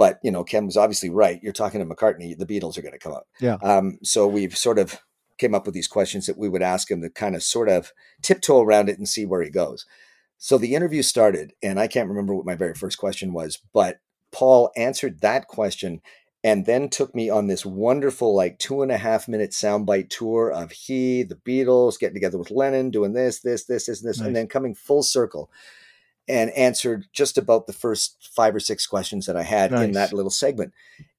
[0.00, 1.42] But you know, Ken was obviously right.
[1.42, 2.34] You're talking to McCartney.
[2.34, 3.26] The Beatles are going to come up.
[3.38, 3.58] Yeah.
[3.62, 4.98] Um, so we've sort of
[5.36, 7.92] came up with these questions that we would ask him to kind of sort of
[8.22, 9.84] tiptoe around it and see where he goes.
[10.38, 14.00] So the interview started, and I can't remember what my very first question was, but
[14.32, 16.00] Paul answered that question
[16.42, 20.50] and then took me on this wonderful, like two and a half minute soundbite tour
[20.50, 24.26] of he, the Beatles, getting together with Lennon, doing this, this, this, this, this, nice.
[24.26, 25.50] and then coming full circle
[26.30, 29.84] and answered just about the first five or six questions that I had nice.
[29.84, 30.72] in that little segment.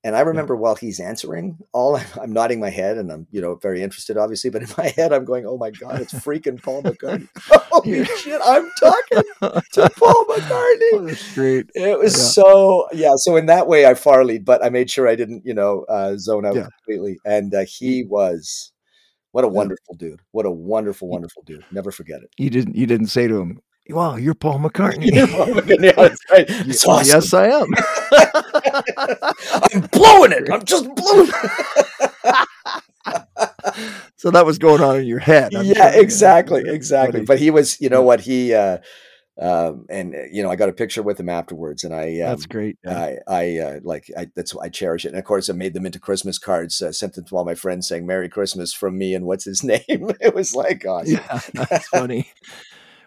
[0.03, 0.61] And I remember yeah.
[0.61, 4.17] while he's answering, all I'm, I'm, nodding my head, and I'm you know very interested,
[4.17, 4.49] obviously.
[4.49, 7.27] But in my head, I'm going, "Oh my god, it's freaking Paul McCartney!
[7.37, 11.69] Holy shit, I'm talking to Paul McCartney!" great.
[11.75, 12.19] It was yeah.
[12.19, 13.11] so yeah.
[13.17, 15.85] So in that way, I far lead, but I made sure I didn't you know
[15.87, 16.67] uh, zone out yeah.
[16.79, 17.19] completely.
[17.25, 18.71] And uh, he was
[19.33, 20.21] what a wonderful dude!
[20.31, 21.65] What a wonderful, wonderful dude!
[21.71, 22.31] Never forget it.
[22.37, 25.11] You didn't you didn't say to him, Wow, you're Paul McCartney.
[25.13, 25.85] You're Paul McCartney.
[25.85, 26.49] Yeah, that's right.
[26.87, 27.07] Awesome.
[27.07, 27.67] Yes, I am.
[29.73, 30.49] I'm blowing it.
[30.49, 32.47] I'm just blowing it.
[34.15, 35.55] so that was going on in your head.
[35.55, 36.01] I'm yeah, sure.
[36.01, 37.25] exactly, exactly.
[37.25, 38.77] But he was, you know what, he uh
[39.41, 42.45] um, and you know, I got a picture with him afterwards, and I um, that's
[42.45, 42.77] great.
[42.83, 42.97] Yeah.
[42.97, 45.85] I, I uh, like I, that's I cherish it, and of course, I made them
[45.85, 49.15] into Christmas cards, uh, sent them to all my friends, saying "Merry Christmas" from me,
[49.15, 49.81] and what's his name?
[49.87, 51.15] it was like awesome.
[51.15, 52.29] Yeah, that's funny.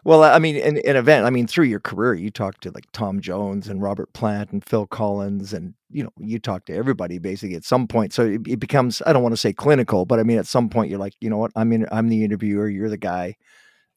[0.04, 2.84] Well, I mean, in an event, I mean, through your career, you talked to like
[2.92, 7.18] Tom Jones and Robert Plant and Phil Collins, and you know, you talk to everybody
[7.18, 8.12] basically at some point.
[8.12, 10.68] So it, it, becomes, I don't want to say clinical, but I mean, at some
[10.68, 13.36] point, you're like, you know what, I'm in, I'm the interviewer, you're the guy.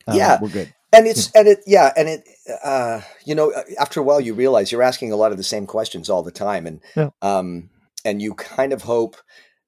[0.08, 0.74] Uh, yeah, we're good.
[0.94, 1.40] And it's yeah.
[1.40, 2.28] and it yeah and it
[2.64, 5.44] uh you know uh, after a while you realize you're asking a lot of the
[5.44, 7.10] same questions all the time and yeah.
[7.22, 7.70] um
[8.06, 9.18] and you kind of hope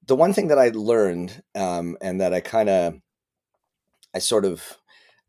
[0.06, 2.94] the one thing that I learned um and that I kind of
[4.14, 4.78] I sort of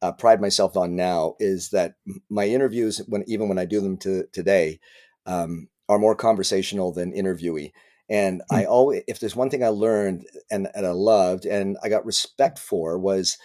[0.01, 1.95] uh, pride myself on now is that
[2.29, 4.79] my interviews, when even when I do them to, today,
[5.25, 7.71] um, are more conversational than interviewee.
[8.09, 8.57] And mm.
[8.57, 12.05] I always, if there's one thing I learned and, and I loved and I got
[12.05, 13.37] respect for was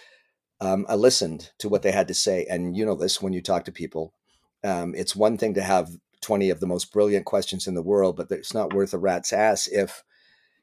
[0.59, 2.45] um, I listened to what they had to say.
[2.49, 4.13] And you know this when you talk to people,
[4.63, 5.91] um, it's one thing to have
[6.21, 9.31] 20 of the most brilliant questions in the world, but it's not worth a rat's
[9.31, 10.03] ass if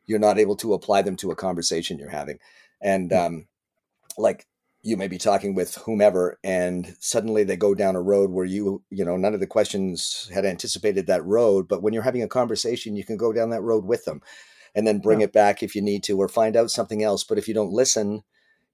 [0.06, 2.38] you're not able to apply them to a conversation you're having.
[2.80, 3.26] And mm.
[3.26, 3.46] um,
[4.18, 4.46] like
[4.84, 8.82] you may be talking with whomever and suddenly they go down a road where you
[8.90, 12.28] you know none of the questions had anticipated that road but when you're having a
[12.28, 14.20] conversation you can go down that road with them
[14.74, 15.24] and then bring yeah.
[15.24, 17.72] it back if you need to or find out something else but if you don't
[17.72, 18.22] listen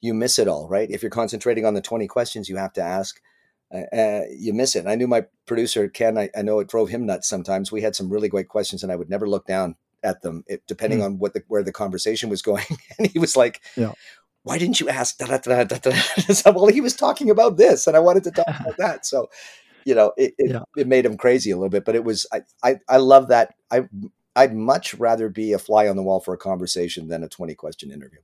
[0.00, 2.82] you miss it all right if you're concentrating on the 20 questions you have to
[2.82, 3.20] ask
[3.72, 6.68] uh, uh, you miss it and i knew my producer ken I, I, know it
[6.68, 9.46] drove him nuts sometimes we had some really great questions and i would never look
[9.46, 11.04] down at them it, depending mm.
[11.04, 12.64] on what the where the conversation was going
[12.98, 13.92] and he was like yeah
[14.42, 15.18] why didn't you ask?
[15.18, 15.90] Da, da, da,
[16.32, 19.06] so, well, he was talking about this, and I wanted to talk about that.
[19.06, 19.28] So,
[19.84, 20.62] you know, it it, yeah.
[20.76, 23.54] it, made him crazy a little bit, but it was I, I I love that.
[23.70, 23.88] I
[24.36, 27.54] I'd much rather be a fly on the wall for a conversation than a twenty
[27.54, 28.20] question interview.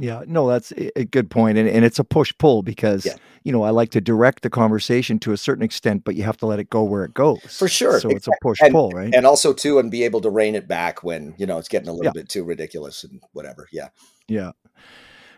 [0.00, 3.16] Yeah, no, that's a good point, and and it's a push pull because yeah.
[3.42, 6.36] you know I like to direct the conversation to a certain extent, but you have
[6.36, 7.98] to let it go where it goes for sure.
[7.98, 9.12] So it's a push pull, right?
[9.12, 11.88] And also too, and be able to rein it back when you know it's getting
[11.88, 12.12] a little yeah.
[12.22, 13.66] bit too ridiculous and whatever.
[13.72, 13.88] Yeah,
[14.28, 14.52] yeah.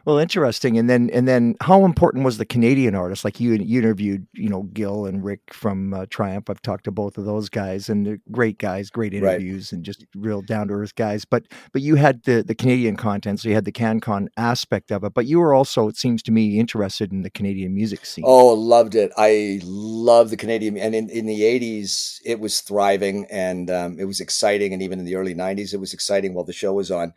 [0.04, 0.78] Well, interesting.
[0.78, 3.24] And then, and then, how important was the Canadian artist?
[3.24, 6.48] Like you, you interviewed, you know, Gil and Rik from uh, Triumph.
[6.48, 9.76] I've talked to both of those guys, and they're great guys, great interviews, right.
[9.76, 11.24] and just real down to earth guys.
[11.24, 15.04] But, but you had the the Canadian content, so you had the CanCon aspect of
[15.04, 15.14] it.
[15.14, 18.24] But you were also, it seems to me, interested in the Canadian music scene.
[18.26, 19.12] Oh, loved it.
[19.16, 24.04] I love the Canadian, and in in the '80s, it was thriving, and um, it
[24.04, 26.90] was exciting, and even in the early '90s, it was exciting while the show was
[26.90, 27.12] on.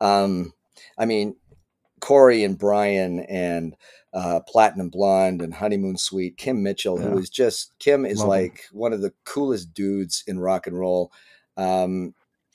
[0.00, 0.52] Um,
[0.96, 1.36] I mean,
[2.00, 3.76] Corey and Bryan and
[4.12, 7.08] uh, Platinum Blonde and Honeymoon Suite, Kim Mitchell, yeah.
[7.08, 8.78] who is just Kim is Love like him.
[8.78, 11.12] one of the coolest dudes in rock and roll.
[11.56, 12.14] Um,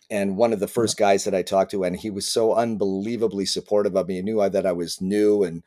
[0.10, 1.08] and one of the first yeah.
[1.08, 4.16] guys that I talked to, and he was so unbelievably supportive of me.
[4.16, 5.64] He knew that I was new and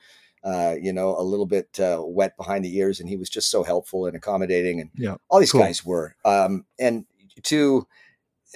[0.47, 3.51] uh, you know, a little bit uh, wet behind the ears, and he was just
[3.51, 5.61] so helpful and accommodating, and yeah, all these cool.
[5.61, 6.15] guys were.
[6.25, 7.05] Um, and
[7.43, 7.87] to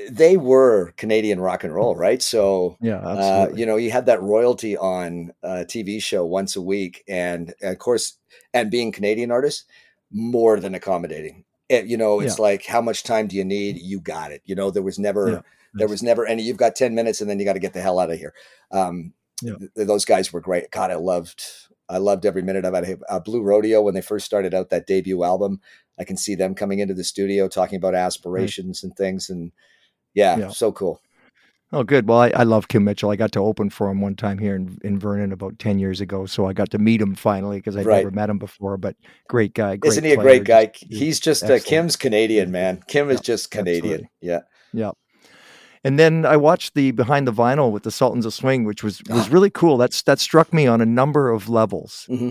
[0.08, 2.22] they were Canadian rock and roll, right?
[2.22, 6.62] So, yeah, uh, you know, you had that royalty on a TV show once a
[6.62, 8.16] week, and of course,
[8.54, 9.64] and being Canadian artists,
[10.10, 11.44] more than accommodating.
[11.68, 12.42] It, you know, it's yeah.
[12.42, 13.78] like how much time do you need?
[13.80, 14.42] You got it.
[14.44, 15.40] You know, there was never, yeah,
[15.74, 16.42] there was never any.
[16.42, 18.34] You've got ten minutes, and then you got to get the hell out of here.
[18.72, 19.54] Um, yeah.
[19.58, 20.70] th- those guys were great.
[20.70, 21.44] God, I loved,
[21.88, 23.00] I loved every minute of it.
[23.08, 25.60] Uh, Blue Rodeo when they first started out that debut album,
[25.98, 28.88] I can see them coming into the studio talking about aspirations right.
[28.88, 29.52] and things, and
[30.14, 30.48] yeah, yeah.
[30.48, 31.00] so cool.
[31.72, 32.08] Oh, good.
[32.08, 33.10] Well, I, I love Kim Mitchell.
[33.10, 36.00] I got to open for him one time here in, in Vernon about 10 years
[36.00, 36.26] ago.
[36.26, 37.98] So I got to meet him finally because I'd right.
[37.98, 38.76] never met him before.
[38.76, 38.96] But
[39.28, 39.76] great guy.
[39.76, 40.20] Great Isn't he player.
[40.20, 40.72] a great guy?
[40.74, 42.82] He's just, uh, Kim's Canadian, man.
[42.88, 43.84] Kim is just Canadian.
[43.84, 44.10] Absolutely.
[44.20, 44.40] Yeah.
[44.72, 44.90] Yeah.
[45.84, 49.00] And then I watched the Behind the Vinyl with the Sultans of Swing, which was
[49.08, 49.32] was ah.
[49.32, 49.78] really cool.
[49.78, 52.06] That's that struck me on a number of levels.
[52.10, 52.30] Mm-hmm.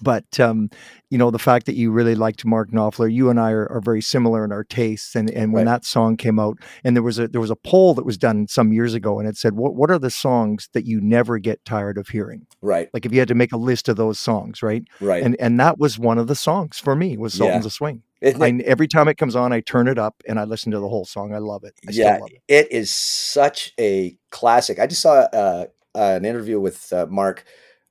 [0.00, 0.70] But um,
[1.10, 3.80] you know the fact that you really liked Mark Knopfler, you and I are, are
[3.80, 5.14] very similar in our tastes.
[5.14, 5.72] And and when right.
[5.72, 8.48] that song came out, and there was a there was a poll that was done
[8.48, 11.64] some years ago, and it said, "What what are the songs that you never get
[11.64, 12.88] tired of hearing?" Right.
[12.92, 14.84] Like if you had to make a list of those songs, right?
[15.00, 15.22] Right.
[15.22, 17.68] And and that was one of the songs for me was Sultans yeah.
[17.68, 18.02] of Swing.
[18.22, 20.88] I, every time it comes on, I turn it up and I listen to the
[20.88, 21.34] whole song.
[21.34, 21.74] I love it.
[21.88, 22.42] I yeah, love it.
[22.48, 24.78] it is such a classic.
[24.78, 27.44] I just saw uh, an interview with uh, Mark,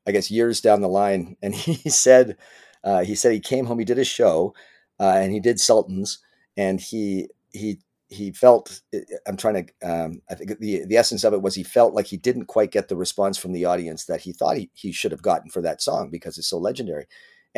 [0.08, 2.38] I guess years down the line, and he said
[2.84, 4.54] uh, he said he came home, he did a show,
[5.00, 6.20] uh, and he did Sultans,
[6.58, 8.82] and he he he felt
[9.28, 12.08] i'm trying to um, i think the the essence of it was he felt like
[12.08, 15.12] he didn't quite get the response from the audience that he thought he, he should
[15.12, 17.06] have gotten for that song because it's so legendary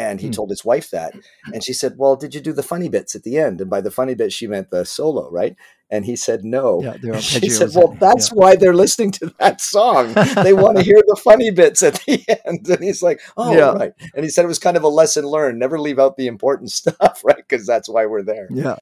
[0.10, 0.34] and he hmm.
[0.34, 1.14] told his wife that.
[1.54, 3.62] And she said, Well, did you do the funny bits at the end?
[3.62, 5.56] And by the funny bits, she meant the solo, right?
[5.90, 6.82] And he said, No.
[7.04, 8.36] Yeah, she said, Well, that's yeah.
[8.36, 10.14] why they're listening to that song.
[10.44, 12.68] they want to hear the funny bits at the end.
[12.68, 13.72] And he's like, Oh, yeah.
[13.72, 13.94] right.
[14.16, 15.60] And he said it was kind of a lesson learned.
[15.60, 17.36] Never leave out the important stuff, right?
[17.38, 18.48] Because that's why we're there.
[18.52, 18.78] Yeah.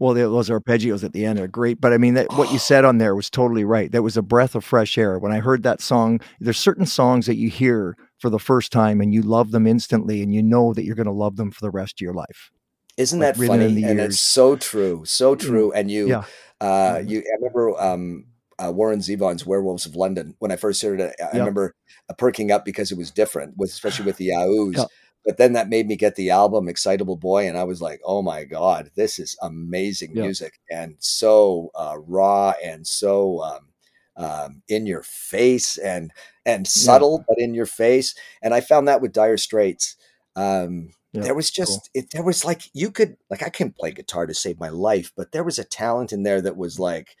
[0.00, 2.84] Well, those arpeggios at the end are great, but I mean, that, what you said
[2.84, 3.90] on there was totally right.
[3.90, 5.18] That was a breath of fresh air.
[5.18, 9.00] When I heard that song, there's certain songs that you hear for the first time
[9.00, 11.60] and you love them instantly and you know that you're going to love them for
[11.60, 12.50] the rest of your life.
[12.96, 13.84] Isn't like that funny?
[13.84, 15.72] And it's so true, so true.
[15.72, 16.24] And you, yeah.
[16.60, 17.08] uh, mm-hmm.
[17.08, 18.24] you, I remember um,
[18.58, 21.14] uh, Warren Zevon's Werewolves of London when I first heard it.
[21.20, 21.34] I yep.
[21.34, 21.74] remember
[22.10, 24.76] uh, perking up because it was different, with especially with the Yahoos.
[24.76, 24.88] Yep.
[25.24, 28.22] But then that made me get the album Excitable Boy, and I was like, "Oh
[28.22, 30.24] my god, this is amazing yep.
[30.24, 33.68] music and so uh, raw and so um,
[34.16, 36.12] um, in your face and
[36.48, 37.24] and subtle, yeah.
[37.28, 38.14] but in your face.
[38.42, 39.96] And I found that with Dire Straits.
[40.34, 42.02] Um, yeah, there was just cool.
[42.02, 45.12] it, there was like you could like I can't play guitar to save my life,
[45.16, 47.16] but there was a talent in there that was like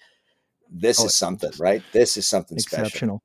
[0.70, 1.82] this oh, is something, right?
[1.92, 2.88] This is something exceptional.
[2.88, 3.22] Special.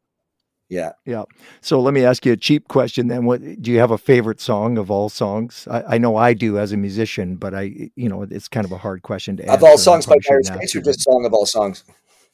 [0.69, 0.93] Yeah.
[1.05, 1.23] Yeah.
[1.61, 3.25] So let me ask you a cheap question then.
[3.25, 5.67] What do you have a favorite song of all songs?
[5.69, 8.71] I, I know I do as a musician, but I, you know, it's kind of
[8.71, 9.55] a hard question to answer.
[9.55, 11.83] Of all songs by Dire Straits or just song of all songs?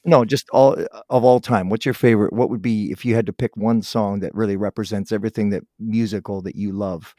[0.04, 1.68] No, just all uh, of all time.
[1.68, 2.32] What's your favorite?
[2.32, 5.62] What would be if you had to pick one song that really represents everything that
[5.78, 7.14] musical that you love?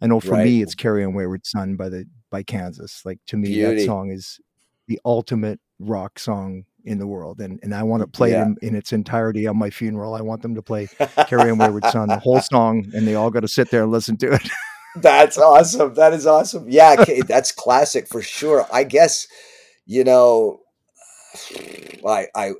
[0.00, 0.44] I know for right.
[0.44, 3.02] me, it's "Carry On Wayward Son" by the by Kansas.
[3.04, 3.76] Like to me, Beauty.
[3.76, 4.40] that song is
[4.88, 8.42] the ultimate rock song in the world, and and I want to play yeah.
[8.42, 10.14] it in, in, its entirety on my funeral.
[10.14, 10.88] I want them to play
[11.28, 13.92] "Carry On Wayward Son" the whole song, and they all got to sit there and
[13.92, 14.48] listen to it.
[14.96, 15.94] that's awesome.
[15.94, 16.68] That is awesome.
[16.68, 18.66] Yeah, that's classic for sure.
[18.72, 19.28] I guess
[19.86, 20.60] you know
[22.06, 22.52] I, I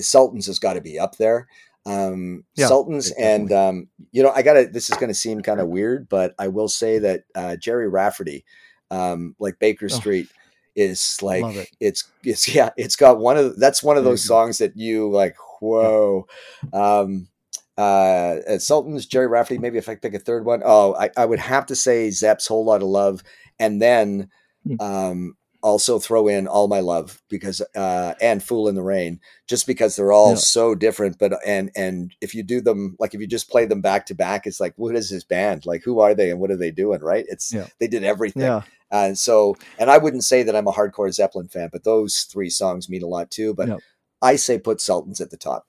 [0.00, 1.48] Sultans has got to be up there.
[1.86, 4.66] Um, yeah, Sultans and um, you know, I gotta.
[4.66, 7.88] This is going to seem kind of weird, but I will say that uh, Gerry
[7.88, 8.44] Rafferty,
[8.90, 10.28] um, like Baker oh, Street,
[10.74, 11.70] is like it.
[11.80, 15.36] it's it's yeah, it's got one of that's one of those songs that you like.
[15.60, 16.26] Whoa.
[16.72, 17.28] Um,
[17.76, 19.58] uh, Sultans, Gerry Rafferty.
[19.58, 22.46] Maybe if I pick a third one, oh, I, I would have to say Zepp's
[22.46, 23.22] "Whole Lot of Love,"
[23.58, 24.30] and then
[24.66, 24.76] hmm.
[24.80, 29.66] um, also throw in all my love because uh and fool in the rain just
[29.66, 30.36] because they're all yeah.
[30.36, 33.80] so different but and and if you do them like if you just play them
[33.80, 36.50] back to back it's like what is this band like who are they and what
[36.50, 37.66] are they doing right it's yeah.
[37.80, 38.60] they did everything yeah.
[38.90, 42.50] and so and i wouldn't say that i'm a hardcore zeppelin fan but those three
[42.50, 43.80] songs mean a lot too but
[44.20, 45.66] i say put sultans at the top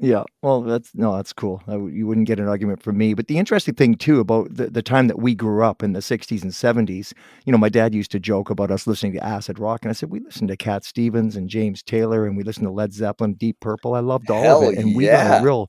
[0.00, 1.62] yeah, well, that's no, that's cool.
[1.68, 3.12] you wouldn't get an argument from me.
[3.12, 6.00] But the interesting thing too about the, the time that we grew up in the
[6.00, 7.12] '60s and '70s,
[7.44, 9.92] you know, my dad used to joke about us listening to acid rock, and I
[9.92, 13.34] said we listened to Cat Stevens and James Taylor, and we listened to Led Zeppelin,
[13.34, 13.94] Deep Purple.
[13.94, 15.28] I loved all Hell of it, and we yeah.
[15.28, 15.68] got a real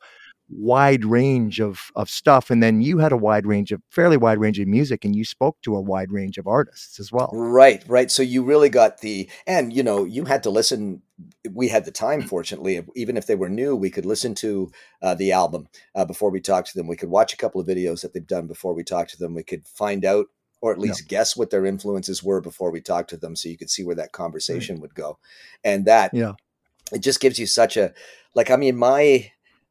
[0.58, 4.40] wide range of of stuff and then you had a wide range of fairly wide
[4.40, 7.30] range of music and you spoke to a wide range of artists as well.
[7.34, 11.02] Right right so you really got the and you know you had to listen
[11.52, 15.16] we had the time fortunately even if they were new we could listen to uh,
[15.16, 16.88] the album uh, before we talked to them.
[16.88, 19.34] We could watch a couple of videos that they've done before we talked to them.
[19.34, 20.28] We could find out
[20.62, 23.58] or at least guess what their influences were before we talked to them so you
[23.58, 24.84] could see where that conversation right.
[24.84, 25.20] would go.
[25.62, 26.34] And that yeah.
[26.94, 27.94] it just gives you such a
[28.34, 29.30] like i mean my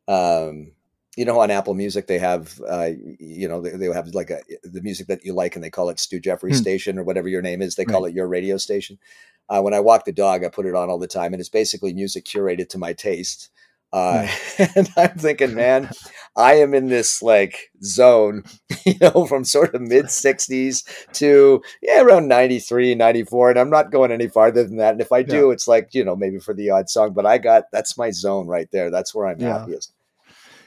[0.09, 0.73] um,
[1.17, 4.41] you know, on Apple Music they have, uh, you know, they, they have like a,
[4.63, 6.57] the music that you like, and they call it Stu Jeffrey hmm.
[6.57, 7.75] Station or whatever your name is.
[7.75, 8.13] They call right.
[8.13, 8.99] it your radio station.
[9.49, 11.49] Uh, when I walk the dog, I put it on all the time, and it's
[11.49, 13.51] basically music curated to my taste.
[13.93, 14.27] Uh,
[14.75, 15.91] and I'm thinking, man,
[16.37, 18.45] I am in this like zone,
[18.87, 23.51] you know, from sort of mid 60s to yeah, around 93, 94.
[23.51, 24.93] And I'm not going any farther than that.
[24.93, 25.53] And if I do, yeah.
[25.53, 28.47] it's like, you know, maybe for the odd song, but I got that's my zone
[28.47, 28.91] right there.
[28.91, 29.59] That's where I'm yeah.
[29.59, 29.93] happiest.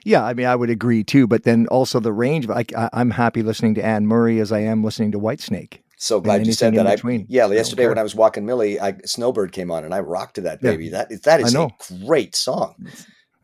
[0.03, 1.25] Yeah, I mean, I would agree too.
[1.25, 2.47] But then also the range.
[2.47, 5.79] I, am happy listening to Anne Murray as I am listening to Whitesnake.
[6.05, 6.85] So glad you said that.
[6.85, 10.35] I, yeah, yesterday when I was walking Millie, I, Snowbird came on and I rocked
[10.35, 10.85] to that baby.
[10.85, 11.05] Yeah.
[11.09, 11.69] That that is a
[12.05, 12.75] great song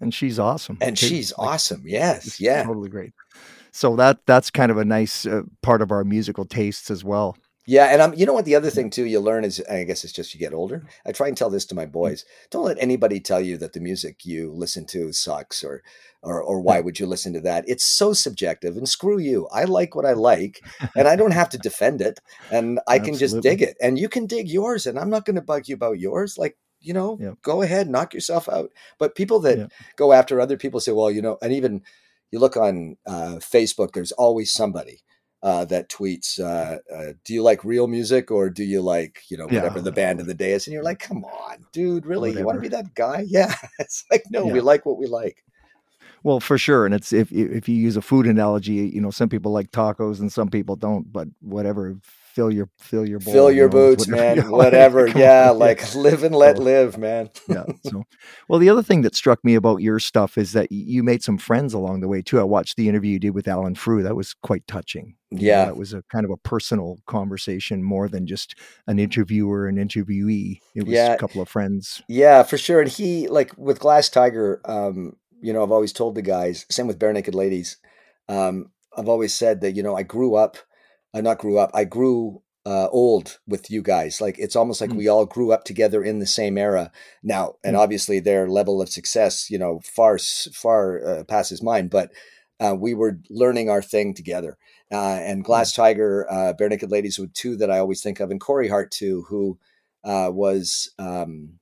[0.01, 0.77] and she's awesome.
[0.81, 1.83] And she's like, awesome.
[1.85, 3.13] Yes, yeah, totally great.
[3.71, 7.37] so that that's kind of a nice uh, part of our musical tastes as well.
[7.67, 8.13] Yeah, and I'm.
[8.15, 8.45] You know what?
[8.45, 10.83] The other thing too you learn is, I guess it's just you get older.
[11.05, 11.91] I try and tell this to my mm.
[11.91, 15.83] boys: don't let anybody tell you that the music you listen to sucks, or,
[16.23, 17.65] or, or why would you listen to that?
[17.67, 18.77] It's so subjective.
[18.77, 19.47] And screw you.
[19.51, 20.63] I like what I like,
[20.95, 22.19] and I don't have to defend it,
[22.51, 25.35] and I can just dig it, and you can dig yours, and I'm not going
[25.35, 26.37] to bug you about yours.
[26.37, 27.35] Like you know, yep.
[27.43, 28.71] go ahead, knock yourself out.
[28.97, 29.71] But people that yep.
[29.95, 31.83] go after other people say, well, you know, and even
[32.31, 35.03] you look on uh, Facebook, there's always somebody
[35.43, 39.37] uh, that tweets, uh, uh, "Do you like real music or do you like you
[39.37, 39.83] know whatever yeah.
[39.83, 42.29] the band of the day is?" And you're like, "Come on, dude, really?
[42.29, 42.39] Whatever.
[42.39, 44.53] You want to be that guy?" Yeah, it's like no, yeah.
[44.53, 45.43] we like what we like.
[46.23, 49.29] Well, for sure, and it's if if you use a food analogy, you know, some
[49.29, 51.97] people like tacos and some people don't, but whatever
[52.31, 54.21] fill your fill your bowl, fill your boots, man.
[54.37, 55.07] You know, whatever.
[55.15, 57.29] yeah, on, like live and let live, man.
[57.47, 57.65] yeah.
[57.83, 58.03] So,
[58.47, 61.37] well, the other thing that struck me about your stuff is that you made some
[61.37, 62.39] friends along the way too.
[62.39, 64.03] I watched the interview you did with Alan Frew.
[64.03, 65.15] That was quite touching.
[65.31, 68.55] Yeah, it was a kind of a personal conversation more than just
[68.87, 70.59] an interviewer and interviewee.
[70.75, 71.13] It was yeah.
[71.13, 72.01] a couple of friends.
[72.07, 72.81] Yeah, for sure.
[72.81, 74.61] And he like with Glass Tiger.
[74.65, 76.65] Um, you know, I've always told the guys.
[76.69, 77.77] Same with Barenaked Ladies.
[78.29, 80.57] Um, I've always said that you know I grew up
[81.13, 81.71] I not grew up.
[81.73, 84.21] I grew uh, old with you guys.
[84.21, 84.97] Like it's almost like mm.
[84.97, 86.91] we all grew up together in the same era
[87.23, 87.79] now, and mm.
[87.79, 91.87] obviously their level of success, you know, far far uh, passes mine.
[91.87, 92.11] But
[92.59, 94.57] uh, we were learning our thing together.
[94.91, 95.45] Uh, and mm.
[95.45, 98.91] Glass Tiger, uh, Barenaked Ladies were two that I always think of, and Corey Hart
[98.91, 99.57] too, who
[100.03, 101.59] uh, was, um,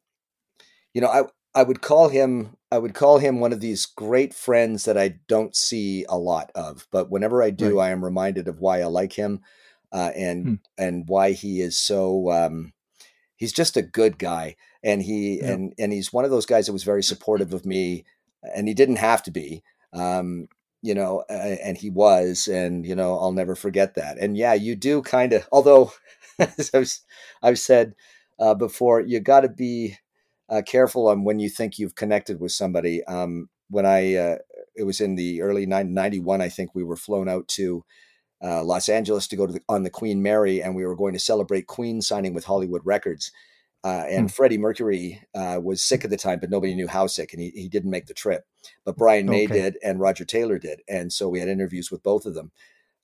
[0.93, 1.23] you know, I
[1.55, 5.19] I would call him I would call him one of these great friends that I
[5.27, 7.87] don't see a lot of, but whenever I do, right.
[7.87, 9.41] I am reminded of why I like him
[9.91, 10.53] uh, and hmm.
[10.77, 12.31] and why he is so.
[12.31, 12.73] Um,
[13.35, 15.51] he's just a good guy, and he yeah.
[15.51, 18.05] and and he's one of those guys that was very supportive of me,
[18.55, 19.63] and he didn't have to be.
[19.93, 20.47] Um,
[20.81, 21.33] you know, uh,
[21.63, 24.17] and he was, and you know, I'll never forget that.
[24.17, 25.91] And yeah, you do kind of, although
[26.39, 26.93] as I've,
[27.41, 27.95] I've said
[28.37, 29.97] uh, before, you got to be
[30.49, 33.03] uh, careful on when you think you've connected with somebody.
[33.05, 34.37] Um, when I, uh,
[34.75, 37.85] it was in the early 91, I think we were flown out to
[38.43, 41.13] uh, Los Angeles to go to the, on the Queen Mary, and we were going
[41.13, 43.31] to celebrate Queen signing with Hollywood Records.
[43.83, 44.27] Uh, and hmm.
[44.27, 47.49] Freddie Mercury uh, was sick at the time, but nobody knew how sick, and he,
[47.51, 48.45] he didn't make the trip.
[48.83, 49.61] But Brian May okay.
[49.61, 52.51] did, and Roger Taylor did, and so we had interviews with both of them.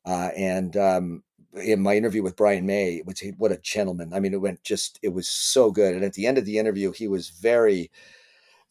[0.06, 1.24] Uh, and um,
[1.56, 4.14] in my interview with Brian May, which what a gentleman.
[4.14, 5.95] I mean, it went just it was so good.
[5.95, 7.91] And at the end of the interview, he was very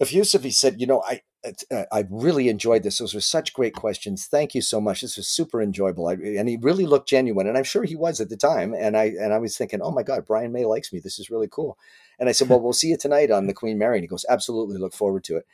[0.00, 0.42] effusive.
[0.44, 1.22] He said, "You know, I."
[1.70, 2.96] Uh, I really enjoyed this.
[2.96, 4.24] Those were such great questions.
[4.24, 5.02] Thank you so much.
[5.02, 6.08] This was super enjoyable.
[6.08, 8.72] I, and he really looked genuine, and I'm sure he was at the time.
[8.72, 11.00] And I and I was thinking, oh my God, Brian May likes me.
[11.00, 11.76] This is really cool.
[12.18, 13.98] And I said, well, we'll see you tonight on the Queen Mary.
[13.98, 15.46] And he goes, absolutely, look forward to it.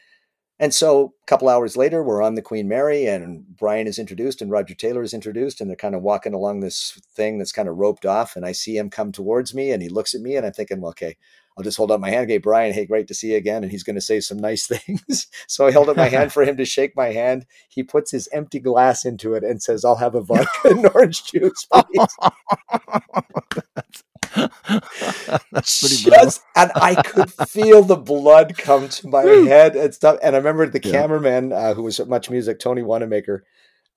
[0.60, 4.42] And so a couple hours later, we're on the Queen Mary, and Brian is introduced,
[4.42, 7.66] and Roger Taylor is introduced, and they're kind of walking along this thing that's kind
[7.66, 8.36] of roped off.
[8.36, 10.82] And I see him come towards me, and he looks at me, and I'm thinking,
[10.82, 11.16] well, okay,
[11.56, 12.24] I'll just hold up my hand.
[12.24, 13.62] Okay, Brian, hey, great to see you again.
[13.62, 15.28] And he's going to say some nice things.
[15.46, 17.46] so I held up my hand for him to shake my hand.
[17.70, 21.24] He puts his empty glass into it and says, I'll have a vodka and orange
[21.24, 22.16] juice, please.
[23.74, 24.02] That's
[24.34, 30.18] pretty Just, and I could feel the blood come to my head and stuff.
[30.22, 30.92] And I remember the yeah.
[30.92, 33.44] cameraman uh, who was at Much Music, Tony Wanamaker,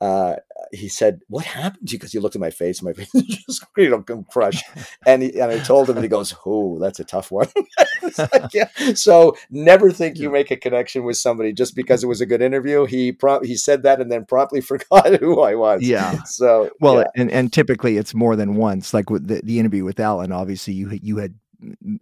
[0.02, 0.36] uh,
[0.72, 3.66] he said, "What happened to you?" Because he looked at my face, my face just
[3.78, 4.66] you know crushed.
[5.06, 7.48] And he, and I told him, and he goes, "Oh, that's a tough one."
[8.18, 8.70] like, yeah.
[8.96, 12.42] So never think you make a connection with somebody just because it was a good
[12.42, 12.86] interview.
[12.86, 15.82] He he said that and then promptly forgot who I was.
[15.84, 16.24] Yeah.
[16.24, 17.08] So well, yeah.
[17.16, 18.94] and and typically it's more than once.
[18.94, 21.36] Like with the, the interview with Alan, obviously you you had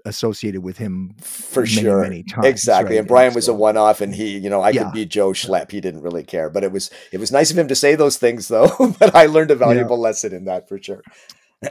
[0.05, 2.01] associated with him for many, sure.
[2.01, 2.95] many times, exactly.
[2.95, 2.99] right?
[2.99, 4.84] and brian was a one-off and he you know i yeah.
[4.84, 5.72] could be joe schlepp.
[5.72, 6.49] He didn't really care.
[6.49, 8.70] But it was it was nice of him to say those things though.
[8.99, 10.03] But i learned a valuable yeah.
[10.03, 11.01] lesson in that for sure.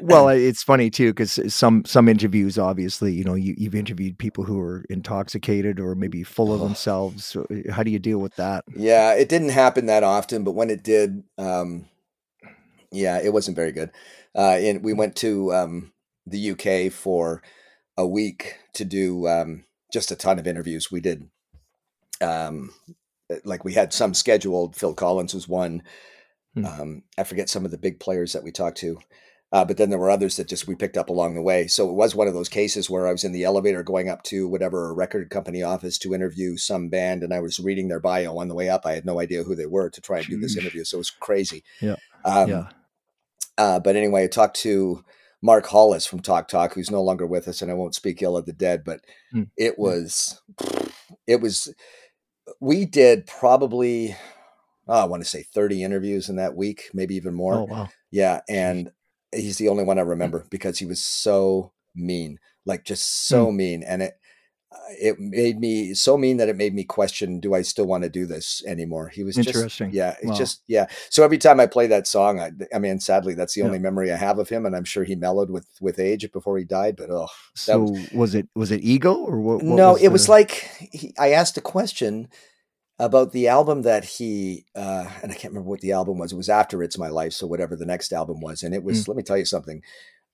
[0.01, 4.45] Well it's funny too because some some interviews obviously you know you, you've interviewed people
[4.45, 7.35] who are intoxicated or maybe full of themselves.
[7.35, 8.65] Uh, how do you deal with that?
[8.75, 11.87] Yeah it didn't happen that often but when it did um
[12.93, 13.91] yeah it wasn't very good.
[14.35, 15.93] Uh and we went to um
[16.27, 17.43] the uk for
[18.01, 20.91] a week to do um, just a ton of interviews.
[20.91, 21.29] We did,
[22.21, 22.73] um,
[23.31, 24.75] uh, like, we had some scheduled.
[24.75, 25.83] Phil Collins was one.
[26.55, 26.65] Hmm.
[26.65, 28.99] Um, I forget some of the big players that we talked to.
[29.53, 31.67] Uh, but then there were others that just we picked up along the way.
[31.67, 34.23] So it was one of those cases where I was in the elevator going up
[34.25, 38.39] to whatever record company office to interview some band, and I was reading their bio
[38.39, 38.87] on the way up.
[38.87, 40.99] I had no idea who they were to try and do this interview, so it
[40.99, 41.65] was crazy.
[41.81, 42.69] Yeah, um, yeah.
[43.59, 45.05] Uh, but anyway, I talked to
[45.43, 48.37] Mark Hollis from Talk Talk, who's no longer with us, and I won't speak ill
[48.37, 49.01] of the dead, but
[49.35, 49.49] mm.
[49.57, 50.41] it was,
[51.27, 51.73] it was,
[52.61, 54.15] we did probably,
[54.87, 57.55] oh, I want to say 30 interviews in that week, maybe even more.
[57.55, 57.89] Oh wow.
[58.11, 58.91] Yeah, and
[59.33, 63.57] he's the only one I remember because he was so mean, like just so mm.
[63.57, 64.19] mean, and it
[64.91, 68.09] it made me so mean that it made me question do i still want to
[68.09, 70.35] do this anymore he was interesting just, yeah it's wow.
[70.35, 73.61] just yeah so every time i play that song i, I mean sadly that's the
[73.61, 73.67] yeah.
[73.67, 76.57] only memory i have of him and i'm sure he mellowed with with age before
[76.57, 79.93] he died but oh so was, was, it was it ego or what, what no
[79.93, 80.11] was it the...
[80.11, 80.51] was like
[80.93, 82.29] he, i asked a question
[83.01, 86.37] about the album that he uh and i can't remember what the album was it
[86.37, 89.09] was after it's my life so whatever the next album was and it was mm.
[89.09, 89.83] let me tell you something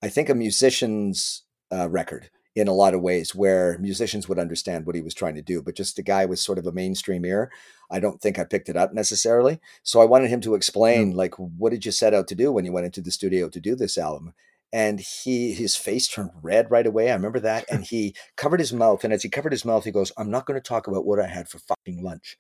[0.03, 4.87] i think a musician's uh, record in a lot of ways where musicians would understand
[4.87, 5.61] what he was trying to do.
[5.61, 7.53] But just a guy with sort of a mainstream ear,
[7.91, 9.61] I don't think I picked it up necessarily.
[9.83, 12.65] So I wanted him to explain, like, what did you set out to do when
[12.65, 14.33] you went into the studio to do this album?
[14.73, 17.11] And he, his face turned red right away.
[17.11, 17.67] I remember that.
[17.71, 19.05] And he covered his mouth.
[19.05, 21.21] And as he covered his mouth, he goes, I'm not going to talk about what
[21.21, 22.39] I had for fucking lunch.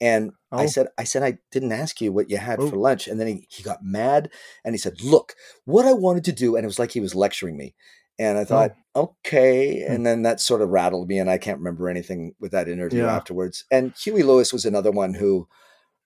[0.00, 0.58] And oh.
[0.58, 2.70] I said, I said, I didn't ask you what you had oh.
[2.70, 3.08] for lunch.
[3.08, 4.30] And then he, he got mad
[4.64, 6.54] and he said, Look, what I wanted to do.
[6.54, 7.74] And it was like he was lecturing me.
[8.18, 9.14] And I thought, oh.
[9.24, 9.84] okay.
[9.84, 9.92] Hmm.
[9.92, 13.02] And then that sort of rattled me, and I can't remember anything with that interview
[13.02, 13.14] yeah.
[13.14, 13.64] afterwards.
[13.70, 15.48] And Huey Lewis was another one who,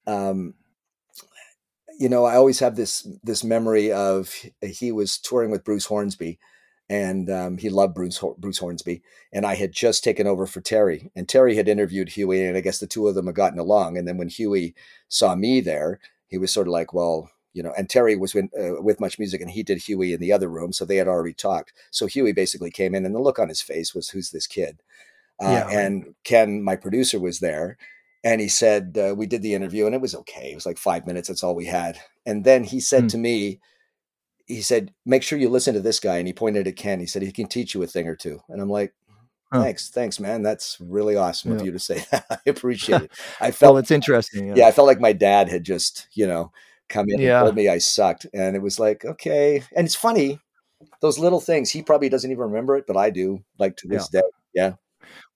[0.06, 0.54] um,
[1.98, 6.38] you know, I always have this this memory of he was touring with Bruce Hornsby,
[6.88, 9.02] and um, he loved Bruce Bruce Hornsby,
[9.32, 12.60] and I had just taken over for Terry, and Terry had interviewed Huey, and I
[12.60, 13.98] guess the two of them had gotten along.
[13.98, 14.74] And then when Huey
[15.08, 18.46] saw me there, he was sort of like, well you know, and Terry was with,
[18.58, 21.08] uh, with Much Music, and he did Huey in the other room, so they had
[21.08, 21.72] already talked.
[21.90, 24.82] So Huey basically came in, and the look on his face was, "Who's this kid?"
[25.42, 25.78] Uh, yeah.
[25.78, 27.76] And Ken, my producer, was there,
[28.22, 30.52] and he said uh, we did the interview, and it was okay.
[30.52, 31.28] It was like five minutes.
[31.28, 31.98] That's all we had.
[32.24, 33.10] And then he said mm.
[33.10, 33.60] to me,
[34.46, 37.00] he said, "Make sure you listen to this guy." And he pointed at Ken.
[37.00, 38.40] He said, "He can teach you a thing or two.
[38.48, 38.94] And I'm like.
[39.52, 40.44] Thanks, thanks, man.
[40.44, 41.56] That's really awesome yeah.
[41.56, 42.24] of you to say that.
[42.30, 43.10] I appreciate it.
[43.40, 44.46] I felt well, it's interesting.
[44.46, 44.54] Yeah.
[44.58, 44.66] yeah.
[44.68, 46.52] I felt like my dad had just, you know,
[46.90, 47.38] come in yeah.
[47.38, 48.26] and told me I sucked.
[48.34, 49.62] And it was like, okay.
[49.74, 50.40] And it's funny,
[51.00, 51.70] those little things.
[51.70, 54.20] He probably doesn't even remember it, but I do, like to this yeah.
[54.20, 54.26] day.
[54.52, 54.72] Yeah.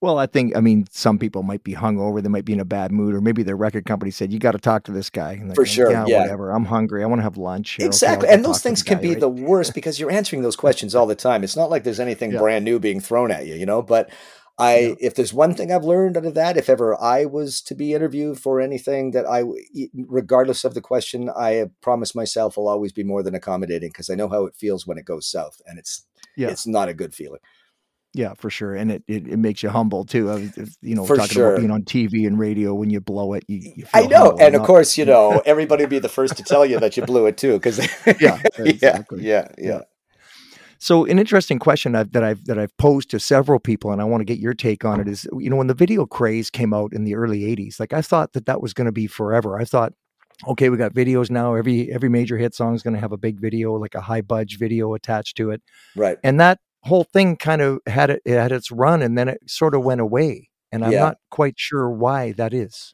[0.00, 2.64] Well, I think I mean some people might be hungover, they might be in a
[2.64, 5.42] bad mood, or maybe their record company said you got to talk to this guy.
[5.54, 6.50] For sure, yeah, yeah, whatever.
[6.50, 7.02] I'm hungry.
[7.02, 7.78] I want to have lunch.
[7.80, 9.20] Exactly, okay, and those things can guy, be right?
[9.20, 11.42] the worst because you're answering those questions all the time.
[11.42, 12.38] It's not like there's anything yeah.
[12.38, 13.82] brand new being thrown at you, you know.
[13.82, 14.10] But
[14.56, 14.94] I, yeah.
[15.00, 17.92] if there's one thing I've learned out of that, if ever I was to be
[17.92, 19.42] interviewed for anything that I,
[20.06, 24.10] regardless of the question, I have promised myself I'll always be more than accommodating because
[24.10, 26.04] I know how it feels when it goes south, and it's
[26.36, 26.48] yeah.
[26.48, 27.40] it's not a good feeling.
[28.16, 30.30] Yeah, for sure, and it, it, it makes you humble too.
[30.30, 31.48] I was, you know, for talking sure.
[31.48, 33.44] about being on TV and radio when you blow it.
[33.48, 36.44] You, you I know, and of course, you know, everybody will be the first to
[36.44, 37.78] tell you that you blew it too, because
[38.20, 39.24] yeah, exactly.
[39.24, 39.80] yeah, yeah, yeah.
[40.84, 44.04] So an interesting question I've, that I've that I've posed to several people, and I
[44.04, 46.74] want to get your take on it, is you know when the video craze came
[46.74, 49.58] out in the early '80s, like I thought that that was going to be forever.
[49.58, 49.94] I thought,
[50.46, 51.54] okay, we got videos now.
[51.54, 54.20] Every every major hit song is going to have a big video, like a high
[54.20, 55.62] budge video attached to it,
[55.96, 56.18] right?
[56.22, 59.40] And that whole thing kind of had it, it had its run, and then it
[59.46, 61.00] sort of went away, and I'm yeah.
[61.00, 62.92] not quite sure why that is.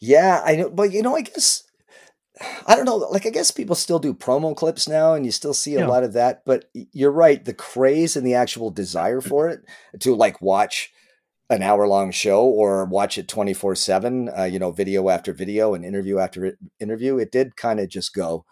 [0.00, 1.62] Yeah, I know, but you know, I guess
[2.66, 2.96] I don't know.
[2.96, 5.86] Like, I guess people still do promo clips now, and you still see a yeah.
[5.86, 6.42] lot of that.
[6.44, 7.44] But you're right.
[7.44, 9.60] The craze and the actual desire for it
[10.00, 10.90] to like watch
[11.50, 15.74] an hour long show or watch it 24 uh, 7, you know, video after video
[15.74, 18.44] and interview after interview, it did kind of just go.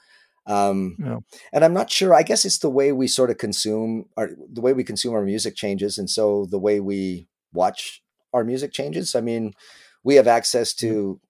[0.47, 1.19] Um, yeah.
[1.53, 2.15] And I'm not sure.
[2.15, 5.23] I guess it's the way we sort of consume our, the way we consume our
[5.23, 5.97] music changes.
[5.97, 9.15] And so the way we watch our music changes.
[9.15, 9.53] I mean,
[10.03, 11.21] we have access to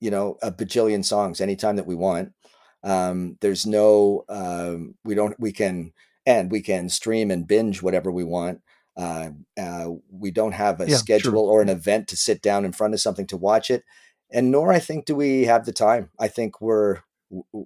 [0.00, 2.32] you know a bajillion songs anytime that we want
[2.84, 5.92] um, there's no um, we don't we can
[6.26, 8.60] and we can stream and binge whatever we want
[8.96, 9.30] uh,
[9.60, 11.40] uh, we don't have a yeah, schedule true.
[11.40, 13.84] or an event to sit down in front of something to watch it
[14.30, 16.98] and nor i think do we have the time i think we're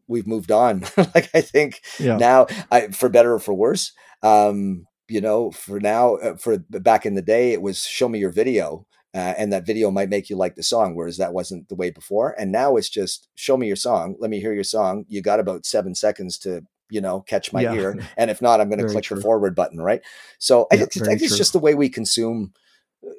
[0.06, 2.16] we've moved on like i think yeah.
[2.16, 7.04] now I, for better or for worse um, you know for now uh, for back
[7.04, 10.30] in the day it was show me your video uh, and that video might make
[10.30, 12.34] you like the song, whereas that wasn't the way before.
[12.38, 15.04] And now it's just show me your song, let me hear your song.
[15.08, 17.74] You got about seven seconds to you know catch my yeah.
[17.74, 19.16] ear, and if not, I'm going to click true.
[19.16, 20.02] the forward button, right?
[20.38, 22.52] So yeah, I, I think it's just the way we consume.
[23.04, 23.10] Uh,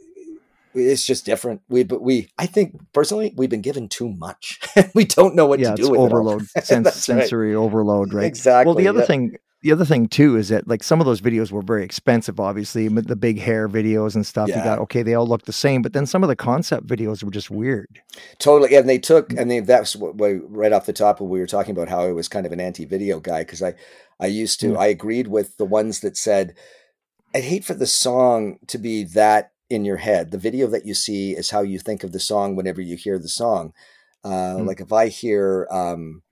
[0.76, 1.62] it's just different.
[1.70, 4.60] We, but we, I think personally, we've been given too much.
[4.96, 7.62] we don't know what yeah, to do with overload, sensory right.
[7.62, 8.26] overload, right?
[8.26, 8.66] Exactly.
[8.66, 11.52] Well, the other thing the other thing too is that like some of those videos
[11.52, 14.58] were very expensive obviously the big hair videos and stuff yeah.
[14.58, 17.24] you got okay they all look the same but then some of the concept videos
[17.24, 18.02] were just weird
[18.40, 21.48] totally and they took and they that's what, right off the top of we were
[21.48, 23.74] talking about how I was kind of an anti-video guy because i
[24.20, 24.78] i used to mm.
[24.78, 26.56] i agreed with the ones that said
[27.34, 30.94] i'd hate for the song to be that in your head the video that you
[30.94, 33.74] see is how you think of the song whenever you hear the song
[34.24, 34.68] Uh, mm.
[34.68, 36.24] Like if I hear um,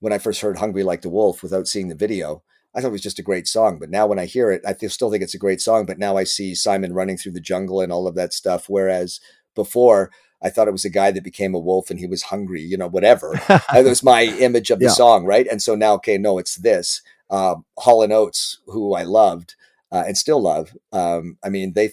[0.00, 2.42] when I first heard "Hungry Like the Wolf" without seeing the video,
[2.76, 3.78] I thought it was just a great song.
[3.78, 5.86] But now when I hear it, I still think it's a great song.
[5.86, 8.68] But now I see Simon running through the jungle and all of that stuff.
[8.68, 9.20] Whereas
[9.54, 10.10] before,
[10.42, 12.76] I thought it was a guy that became a wolf and he was hungry, you
[12.76, 13.40] know, whatever.
[13.48, 14.90] that was my image of the yeah.
[14.92, 15.46] song, right?
[15.46, 17.00] And so now, okay, no, it's this.
[17.30, 19.56] Um, Hall and Oates, who I loved
[19.90, 20.76] uh, and still love.
[20.92, 21.92] Um, I mean, they,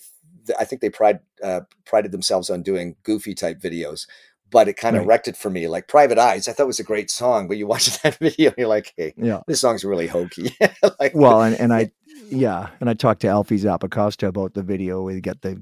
[0.60, 4.08] I think they pride uh, prided themselves on doing goofy type videos,
[4.54, 5.08] but it kind of right.
[5.08, 5.68] wrecked it for me.
[5.68, 8.58] Like Private Eyes, I thought was a great song, but you watch that video and
[8.58, 9.41] you're like, hey, yeah.
[9.47, 10.56] this song's really hokey.
[10.99, 11.91] like, well, and, and I,
[12.30, 15.01] yeah, and I talked to Alfie Zappacosta about the video.
[15.01, 15.62] We got the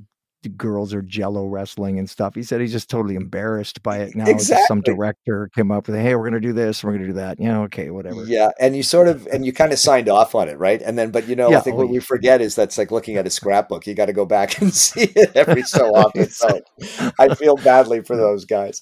[0.49, 2.35] girls are jello wrestling and stuff.
[2.35, 4.25] He said he's just totally embarrassed by it now.
[4.25, 4.65] Exactly.
[4.67, 7.13] Some director came up with, hey, we're going to do this, we're going to do
[7.13, 7.39] that.
[7.39, 8.23] Yeah, okay, whatever.
[8.23, 10.81] Yeah, and you sort of and you kind of signed off on it, right?
[10.81, 11.93] And then, but you know, yeah, I think oh, what yeah.
[11.93, 13.87] we forget is that's like looking at a scrapbook.
[13.87, 16.29] You got to go back and see it every so often.
[16.41, 16.61] So
[17.19, 18.81] I feel badly for those guys.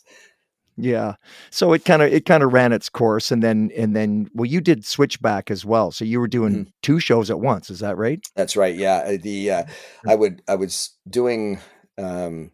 [0.81, 1.15] Yeah.
[1.49, 4.45] So it kind of it kind of ran its course and then and then well
[4.45, 5.91] you did Switchback as well.
[5.91, 6.69] So you were doing mm-hmm.
[6.81, 8.25] two shows at once, is that right?
[8.35, 8.75] That's right.
[8.75, 8.97] Yeah.
[8.97, 9.63] Uh, the uh,
[10.07, 11.59] I would I was doing
[11.97, 12.51] um,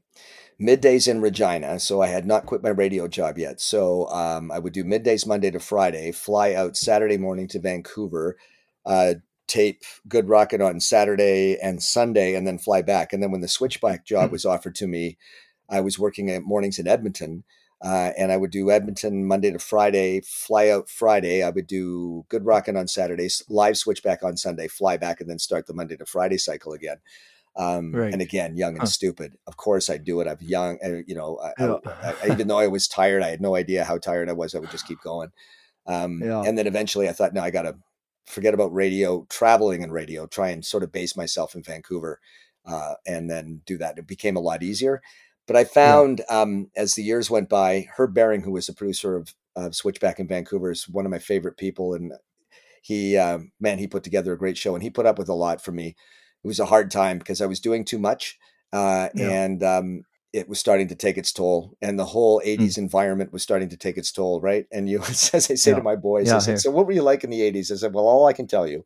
[0.59, 3.59] middays in Regina, so I had not quit my radio job yet.
[3.59, 8.38] So um, I would do middays Monday to Friday, fly out Saturday morning to Vancouver,
[8.86, 9.15] uh,
[9.47, 13.13] tape Good Rockin' on Saturday and Sunday, and then fly back.
[13.13, 14.32] And then when the Switchback job mm-hmm.
[14.34, 15.17] was offered to me,
[15.69, 17.43] I was working at mornings in Edmonton.
[17.86, 21.44] Uh, and I would do Edmonton Monday to Friday, fly out Friday.
[21.44, 25.38] I would do Good Rockin' on Saturdays, live switchback on Sunday, fly back, and then
[25.38, 26.98] start the Monday to Friday cycle again.
[27.56, 28.12] Um, right.
[28.12, 28.88] And again, young and huh.
[28.88, 29.38] stupid.
[29.46, 30.28] Of course, I'd do it.
[30.28, 31.38] I'm young, uh, you know.
[31.38, 31.76] I, yeah.
[31.86, 34.56] I, I, even though I was tired, I had no idea how tired I was.
[34.56, 35.32] I would just keep going.
[35.86, 36.42] Um, yeah.
[36.42, 37.76] And then eventually, I thought, no, I got to
[38.26, 42.20] forget about radio, traveling and radio, try and sort of base myself in Vancouver,
[42.66, 44.00] uh, and then do that.
[44.00, 45.04] It became a lot easier.
[45.48, 46.41] But I found yeah.
[46.41, 50.20] um, as the years went by, Herb Baring, who was a producer of, of Switchback
[50.20, 51.93] in Vancouver, is one of my favorite people.
[51.93, 52.14] And
[52.82, 55.34] he, um, man, he put together a great show and he put up with a
[55.34, 55.96] lot for me.
[56.43, 58.38] It was a hard time because I was doing too much.
[58.74, 59.30] Uh, yeah.
[59.30, 60.04] And um,
[60.36, 62.80] it was starting to take its toll and the whole 80s mm.
[62.80, 65.78] environment was starting to take its toll right and you as i say yeah.
[65.78, 67.93] to my boys I said, so what were you like in the 80s i said
[67.93, 68.86] well all i can tell you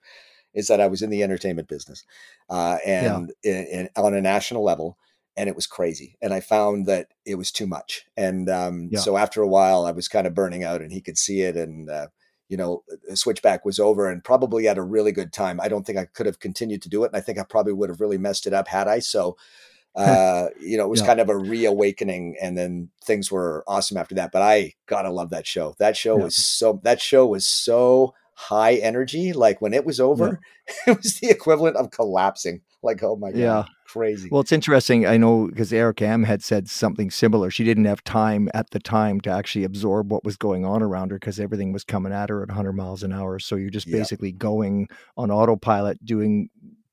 [0.54, 2.06] is that i was in the entertainment business
[2.52, 3.52] uh, and yeah.
[3.52, 4.98] in, in, on a national level
[5.40, 6.18] and it was crazy.
[6.22, 8.06] And I found that it was too much.
[8.18, 9.00] And um, yeah.
[9.00, 11.56] so after a while, I was kind of burning out, and he could see it.
[11.56, 12.08] And uh,
[12.50, 12.84] you know,
[13.14, 15.62] switchback was over, and probably had a really good time.
[15.62, 17.72] I don't think I could have continued to do it, and I think I probably
[17.72, 19.00] would have really messed it up had I.
[19.00, 19.38] So.
[19.96, 21.08] Uh, you know, it was yeah.
[21.08, 24.32] kind of a reawakening, and then things were awesome after that.
[24.32, 25.76] But I gotta love that show.
[25.80, 26.26] That show yeah.
[26.26, 26.80] was so.
[26.84, 29.34] That show was so high energy.
[29.34, 30.76] Like when it was over, yeah.
[30.94, 32.62] it was the equivalent of collapsing.
[32.84, 33.66] Like, oh my god, yeah.
[33.88, 34.30] crazy.
[34.32, 35.06] Well, it's interesting.
[35.06, 37.52] I know because Erica M had said something similar.
[37.52, 41.12] She didn't have time at the time to actually absorb what was going on around
[41.12, 43.38] her because everything was coming at her at 100 miles an hour.
[43.38, 43.98] So you're just yeah.
[43.98, 46.50] basically going on autopilot, doing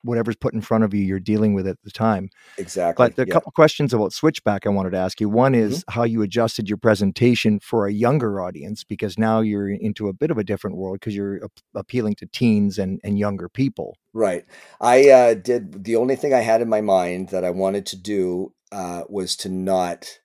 [0.06, 2.28] whatever's put in front of you you're dealing with at the time
[2.58, 3.32] exactly but a yeah.
[3.32, 5.92] couple questions about switchback i wanted to ask you one is mm-hmm.
[5.92, 10.30] how you adjusted your presentation for a younger audience because now you're into a bit
[10.30, 11.40] of a different world because you're
[11.74, 14.44] appealing to teens and, and younger people right
[14.80, 17.96] i uh, did the only thing i had in my mind that i wanted to
[17.96, 20.18] do uh, was to not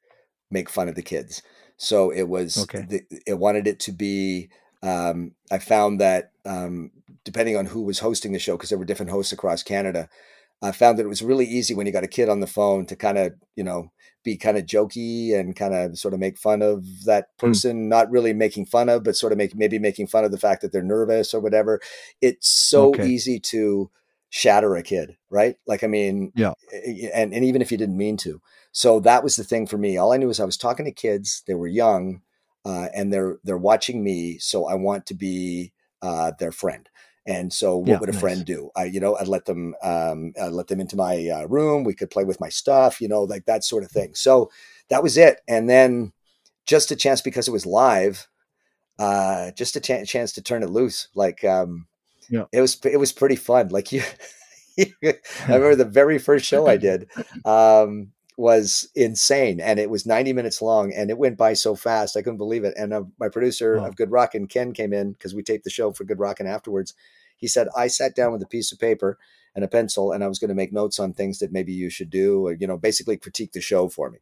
[0.49, 1.41] make fun of the kids
[1.77, 2.85] so it was okay.
[2.87, 4.49] the, it wanted it to be
[4.83, 6.91] um, I found that um,
[7.23, 10.09] depending on who was hosting the show, because there were different hosts across Canada,
[10.61, 12.85] I found that it was really easy when you got a kid on the phone
[12.87, 13.91] to kind of, you know,
[14.23, 17.47] be kind of jokey and kind of sort of make fun of that hmm.
[17.47, 17.87] person, mm.
[17.87, 20.61] not really making fun of, but sort of make maybe making fun of the fact
[20.61, 21.79] that they're nervous or whatever.
[22.21, 23.07] It's so okay.
[23.07, 23.89] easy to
[24.29, 25.55] shatter a kid, right?
[25.65, 26.53] Like, I mean, yeah.
[27.13, 28.41] And, and even if you didn't mean to.
[28.71, 29.97] So that was the thing for me.
[29.97, 32.21] All I knew was I was talking to kids, they were young,
[32.63, 36.87] uh, and they're they're watching me, so I want to be uh, their friend.
[37.27, 38.21] And so, what yeah, would a nice.
[38.21, 38.71] friend do?
[38.75, 41.83] I, you know, I'd let them, um, I'd let them into my uh, room.
[41.83, 44.15] We could play with my stuff, you know, like that sort of thing.
[44.15, 44.49] So
[44.89, 45.41] that was it.
[45.47, 46.13] And then,
[46.65, 48.27] just a chance because it was live,
[48.97, 51.09] uh, just a ch- chance to turn it loose.
[51.13, 51.87] Like, um,
[52.29, 52.45] yeah.
[52.51, 53.69] it was it was pretty fun.
[53.69, 54.03] Like you,
[54.77, 55.15] I
[55.47, 57.09] remember the very first show I did.
[57.45, 58.11] Um,
[58.41, 62.23] was insane and it was 90 minutes long and it went by so fast i
[62.23, 65.43] couldn't believe it and uh, my producer of good rockin' ken came in because we
[65.43, 66.95] taped the show for good rockin' afterwards.
[67.37, 69.19] He said i sat down with a piece of paper
[69.53, 71.91] and a pencil and i was going to make notes on things that maybe you
[71.91, 74.17] should do or you know basically critique the show for me.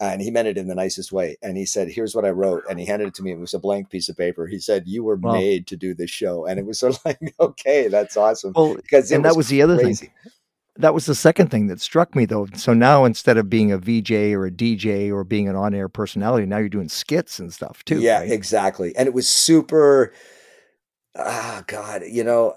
[0.00, 2.64] And he meant it in the nicest way and he said here's what i wrote
[2.68, 4.46] and he handed it to me it was a blank piece of paper.
[4.46, 5.32] He said you were wow.
[5.32, 8.74] made to do this show and it was sort of like okay that's awesome well,
[8.74, 10.06] because and was that was the other crazy.
[10.06, 10.32] thing
[10.76, 12.46] that was the second thing that struck me though.
[12.54, 16.46] So now instead of being a VJ or a DJ or being an on-air personality,
[16.46, 18.00] now you're doing skits and stuff too.
[18.00, 18.30] Yeah, right?
[18.30, 18.96] exactly.
[18.96, 20.12] And it was super
[21.16, 22.56] ah oh god, you know,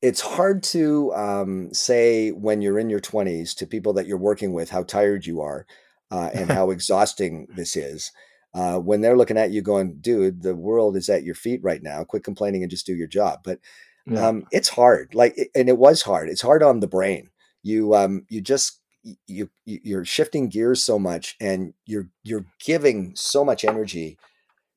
[0.00, 4.52] it's hard to um, say when you're in your 20s to people that you're working
[4.52, 5.66] with how tired you are
[6.10, 8.12] uh, and how exhausting this is.
[8.54, 11.82] Uh, when they're looking at you going, dude, the world is at your feet right
[11.82, 12.04] now.
[12.04, 13.40] Quit complaining and just do your job.
[13.44, 13.60] But
[14.06, 14.26] yeah.
[14.26, 15.14] um, it's hard.
[15.14, 16.28] Like, and it was hard.
[16.28, 17.30] It's hard on the brain
[17.62, 18.80] you um you just
[19.26, 24.18] you you're shifting gears so much and you're you're giving so much energy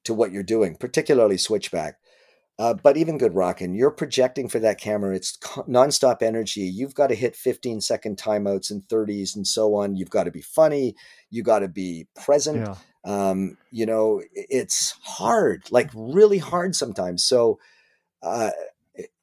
[0.04, 1.98] to what you're doing particularly switchback.
[2.58, 6.62] Uh, but even good rockin' you're projecting for that camera it's nonstop energy.
[6.62, 9.96] You've got to hit 15 second timeouts and 30s and so on.
[9.96, 10.96] You've got to be funny.
[11.30, 12.66] You got to be present.
[12.66, 13.30] Yeah.
[13.30, 17.24] um, you know it's hard like really hard sometimes.
[17.24, 17.60] So
[18.24, 18.52] uh,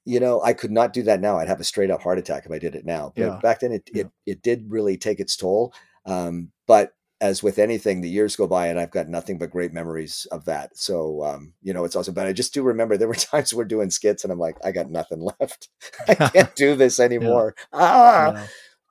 [0.05, 1.38] you know, I could not do that now.
[1.38, 3.12] I'd have a straight up heart attack if I did it now.
[3.14, 3.38] But yeah.
[3.42, 4.03] back then, it, yeah.
[4.03, 5.72] it it did really take its toll.
[6.07, 9.72] Um, but as with anything, the years go by, and I've got nothing but great
[9.72, 10.76] memories of that.
[10.76, 12.14] So um, you know, it's awesome.
[12.14, 14.72] But I just do remember there were times we're doing skits, and I'm like, I
[14.72, 15.68] got nothing left.
[16.09, 17.55] I can't do this anymore.
[17.72, 17.80] yeah.
[17.80, 18.46] Ah,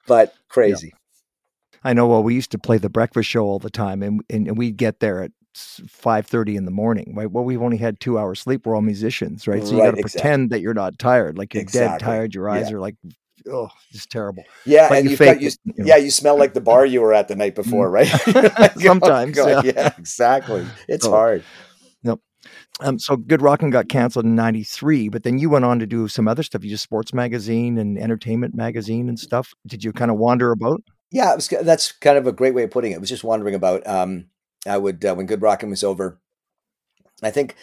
[0.08, 0.94] but crazy.
[1.84, 2.08] I know.
[2.08, 5.02] Well, we used to play the breakfast show all the time, and and we'd get
[5.02, 7.14] there at five thirty in the morning.
[7.16, 7.30] Right?
[7.32, 8.66] Well, we've only had two hours sleep.
[8.66, 9.64] We're all musicians, right?
[9.64, 10.04] So you got to exactly.
[10.04, 12.00] pretend that you're not tired, like you're exactly.
[12.00, 12.36] dead tired.
[12.36, 12.76] Your eyes yeah.
[12.76, 12.96] are like,
[13.48, 14.44] oh, it's terrible.
[14.66, 15.86] Yeah, but and you got, you, you know.
[15.86, 17.94] yeah, you smell like the bar you were at the night before, mm.
[17.94, 18.72] right?
[18.80, 19.62] Sometimes, oh, yeah.
[19.64, 19.94] yeah.
[19.98, 20.66] exactly.
[20.88, 21.12] It's oh.
[21.12, 21.44] hard.
[22.04, 22.22] Nope.
[22.80, 26.08] Um, so Good Rockin' got canceled in '93, but then you went on to do
[26.08, 26.64] some other stuff.
[26.64, 29.54] You did sports magazine and entertainment magazine and stuff.
[29.68, 30.82] Did you kind of wander about?
[31.12, 32.96] Yeah, was, that's kind of a great way of putting it.
[32.96, 33.86] It was just wandering about.
[33.86, 34.28] Um,
[34.68, 36.20] I would uh, when Good Rockin' was over.
[37.24, 37.56] I think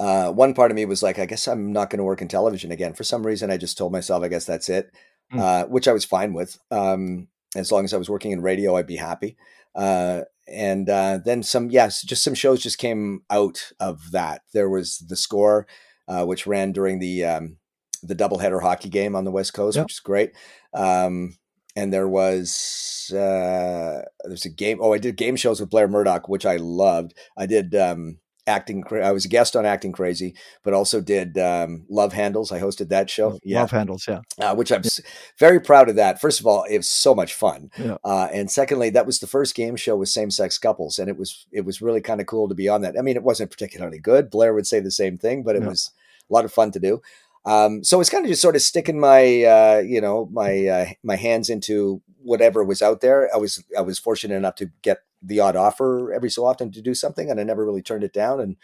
[0.00, 2.28] uh, one part of me was like, I guess I'm not going to work in
[2.28, 2.94] television again.
[2.94, 4.92] For some reason, I just told myself, I guess that's it,
[5.32, 5.40] mm.
[5.40, 6.58] uh, which I was fine with.
[6.70, 9.36] Um, as long as I was working in radio, I'd be happy.
[9.74, 14.42] Uh, and uh, then some, yes, just some shows just came out of that.
[14.52, 15.66] There was the score,
[16.06, 17.56] uh, which ran during the um,
[18.02, 19.86] the doubleheader hockey game on the West Coast, yep.
[19.86, 20.32] which is great.
[20.72, 21.36] Um,
[21.78, 24.78] and there was uh, there's a game.
[24.80, 27.14] Oh, I did game shows with Blair Murdoch, which I loved.
[27.36, 28.18] I did um,
[28.48, 28.82] acting.
[28.90, 32.50] I was a guest on Acting Crazy, but also did um, Love Handles.
[32.50, 33.38] I hosted that show.
[33.44, 33.60] Yeah.
[33.60, 34.22] Love Handles, yeah.
[34.40, 35.04] Uh, which I'm yeah.
[35.38, 35.94] very proud of.
[35.94, 37.96] That first of all, it was so much fun, yeah.
[38.04, 41.16] uh, and secondly, that was the first game show with same sex couples, and it
[41.16, 42.96] was it was really kind of cool to be on that.
[42.98, 44.30] I mean, it wasn't particularly good.
[44.30, 45.92] Blair would say the same thing, but it was
[46.28, 47.00] a lot of fun to do.
[47.48, 50.86] Um, so it's kind of just sort of sticking my, uh, you know, my uh,
[51.02, 53.34] my hands into whatever was out there.
[53.34, 56.82] I was I was fortunate enough to get the odd offer every so often to
[56.82, 58.40] do something, and I never really turned it down.
[58.40, 58.56] And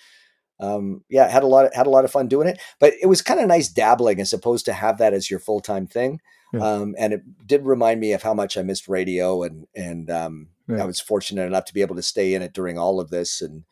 [0.60, 2.60] um, yeah, had a lot of, had a lot of fun doing it.
[2.78, 5.60] But it was kind of nice dabbling as opposed to have that as your full
[5.60, 6.20] time thing.
[6.52, 6.60] Yeah.
[6.60, 10.48] Um, and it did remind me of how much I missed radio, and and um,
[10.68, 10.82] yeah.
[10.82, 13.40] I was fortunate enough to be able to stay in it during all of this,
[13.40, 13.64] and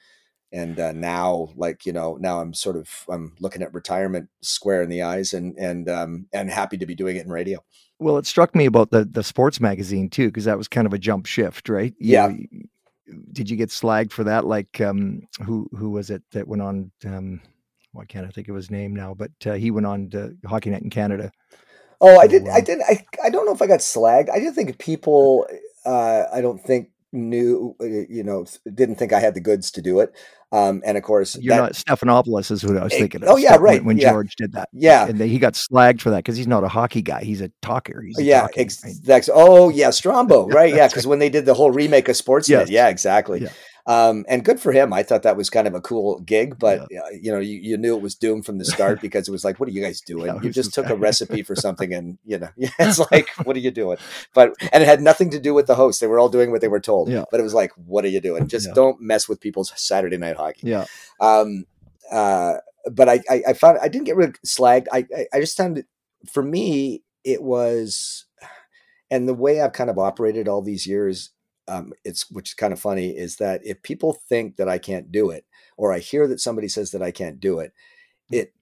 [0.52, 4.82] and uh, now like you know now i'm sort of i'm looking at retirement square
[4.82, 7.58] in the eyes and and um and happy to be doing it in radio.
[7.98, 10.92] Well it struck me about the the sports magazine too because that was kind of
[10.92, 11.94] a jump shift right?
[11.98, 12.32] You yeah
[13.32, 14.46] did you get slagged for that?
[14.46, 17.40] Like um who who was it that went on um
[17.92, 20.70] why can't i think of his name now but uh, he went on to Hockey
[20.70, 21.30] Night in Canada
[22.00, 24.30] oh i did i did I, I don't know if i got slagged.
[24.30, 25.46] I didn't think people
[25.84, 29.82] uh i don't think knew, uh, you know, didn't think I had the goods to
[29.82, 30.14] do it.
[30.52, 33.22] Um, and of course, you're that, not Stroumboulopoulos is who I was thinking.
[33.22, 33.30] Of.
[33.30, 33.80] Oh yeah, right.
[33.80, 34.10] When, when yeah.
[34.10, 37.00] George did that, yeah, and he got slagged for that because he's not a hockey
[37.00, 37.24] guy.
[37.24, 38.02] He's a talker.
[38.02, 39.28] He's a yeah, right?
[39.32, 40.74] oh yeah, Strombo, right?
[40.74, 42.70] Yeah, because when they did the whole remake of Sportsnet, yes.
[42.70, 43.40] yeah, exactly.
[43.40, 43.48] Yeah.
[43.86, 44.92] Um, and good for him.
[44.92, 47.00] I thought that was kind of a cool gig, but yeah.
[47.00, 49.44] uh, you know, you, you, knew it was doomed from the start because it was
[49.44, 50.26] like, what are you guys doing?
[50.26, 53.60] Yeah, you just took a recipe for something and you know, it's like, what are
[53.60, 53.98] you doing?
[54.34, 56.00] But, and it had nothing to do with the host.
[56.00, 57.24] They were all doing what they were told, yeah.
[57.30, 58.46] but it was like, what are you doing?
[58.46, 60.68] Just don't mess with people's Saturday night hockey.
[60.68, 60.84] Yeah.
[61.20, 61.66] Um,
[62.10, 62.54] uh,
[62.90, 64.86] but I, I, I found, I didn't get really slagged.
[64.92, 65.86] I, I, I just found it,
[66.30, 68.26] for me, it was,
[69.10, 71.31] and the way I've kind of operated all these years
[71.68, 75.12] um, it's which is kind of funny is that if people think that I can't
[75.12, 75.44] do it,
[75.76, 77.72] or I hear that somebody says that I can't do it,
[78.32, 78.38] mm.
[78.38, 78.54] it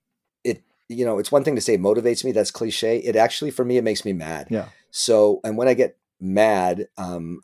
[0.44, 2.32] it you know it's one thing to say motivates me.
[2.32, 2.98] That's cliche.
[2.98, 4.48] It actually for me it makes me mad.
[4.50, 4.68] Yeah.
[4.90, 7.40] So and when I get mad, um,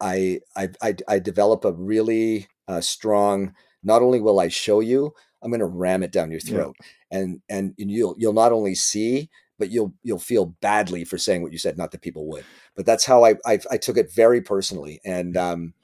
[0.00, 3.54] I, I I I develop a really uh, strong.
[3.82, 6.76] Not only will I show you, I'm going to ram it down your throat,
[7.10, 7.18] yeah.
[7.18, 9.30] and and you'll you'll not only see,
[9.60, 11.78] but you'll you'll feel badly for saying what you said.
[11.78, 12.44] Not that people would,
[12.74, 15.00] but that's how I I, I took it very personally.
[15.04, 15.74] And um,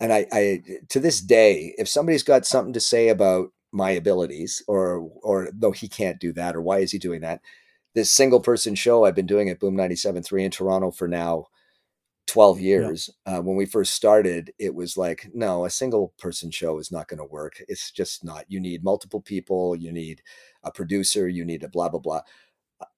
[0.00, 4.64] and I, I to this day, if somebody's got something to say about my abilities,
[4.66, 7.42] or or though he can't do that, or why is he doing that,
[7.94, 11.46] this single person show I've been doing at Boom 97.3 in Toronto for now
[12.30, 13.10] 12 years.
[13.26, 13.38] Yeah.
[13.38, 17.08] Uh, when we first started, it was like, no, a single person show is not
[17.08, 17.60] going to work.
[17.66, 18.44] It's just not.
[18.48, 20.22] You need multiple people, you need
[20.62, 22.20] a producer, you need a blah, blah, blah.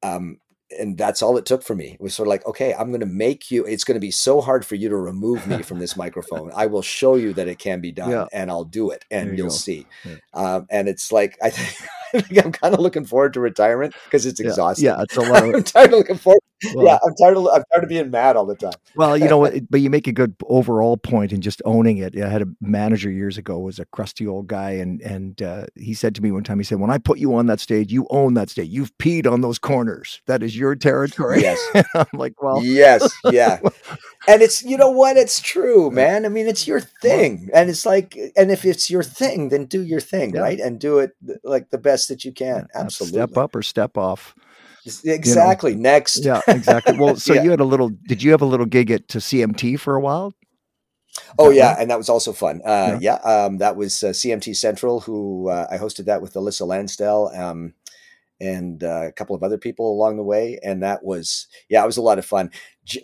[0.03, 0.39] Um,
[0.79, 1.93] and that's all it took for me.
[1.93, 3.65] It was sort of like, okay, I'm going to make you.
[3.65, 6.51] It's going to be so hard for you to remove me from this microphone.
[6.55, 8.27] I will show you that it can be done, yeah.
[8.33, 9.87] and I'll do it, and you will see.
[10.05, 10.17] Yeah.
[10.35, 14.27] Um, and it's like I think, I I'm kind of looking forward to retirement because
[14.27, 14.87] it's exhausting.
[14.87, 15.45] Yeah, yeah it's a lot.
[15.45, 16.41] Of, I'm tired of looking forward
[16.75, 18.73] well, yeah, I'm tired of I'm tired of being mad all the time.
[18.95, 19.55] well, you know what?
[19.71, 22.19] But you make a good overall point in just owning it.
[22.21, 25.95] I had a manager years ago was a crusty old guy, and and uh, he
[25.95, 28.07] said to me one time, he said, "When I put you on that stage, you
[28.11, 28.69] own that stage.
[28.69, 30.21] You've peed on those corners.
[30.27, 31.59] That is your territory." Yes.
[31.95, 33.61] I'm like, well, yes, yeah.
[34.29, 35.17] and it's you know what?
[35.17, 36.25] It's true, man.
[36.25, 39.83] I mean, it's your thing, and it's like, and if it's your thing, then do
[39.83, 40.41] your thing, yeah.
[40.41, 40.61] right?
[40.61, 41.13] And do it
[41.45, 42.69] like the best that you can.
[42.75, 43.19] Yeah, Absolutely.
[43.19, 44.35] Step up or step off.
[44.85, 45.73] Exactly.
[45.73, 45.83] You know?
[45.83, 46.25] Next.
[46.25, 46.99] Yeah, exactly.
[46.99, 47.43] Well, so yeah.
[47.43, 50.01] you had a little, did you have a little gig at to CMT for a
[50.01, 50.35] while?
[51.39, 51.81] Oh yeah, right?
[51.81, 52.63] and that was also fun.
[52.65, 53.19] Uh, yeah.
[53.25, 57.39] yeah um, that was uh, CMT Central, who uh, I hosted that with Alyssa Lansdell
[57.39, 57.75] um,
[58.41, 61.87] and uh, a couple of other people along the way, and that was yeah, it
[61.87, 62.51] was a lot of fun.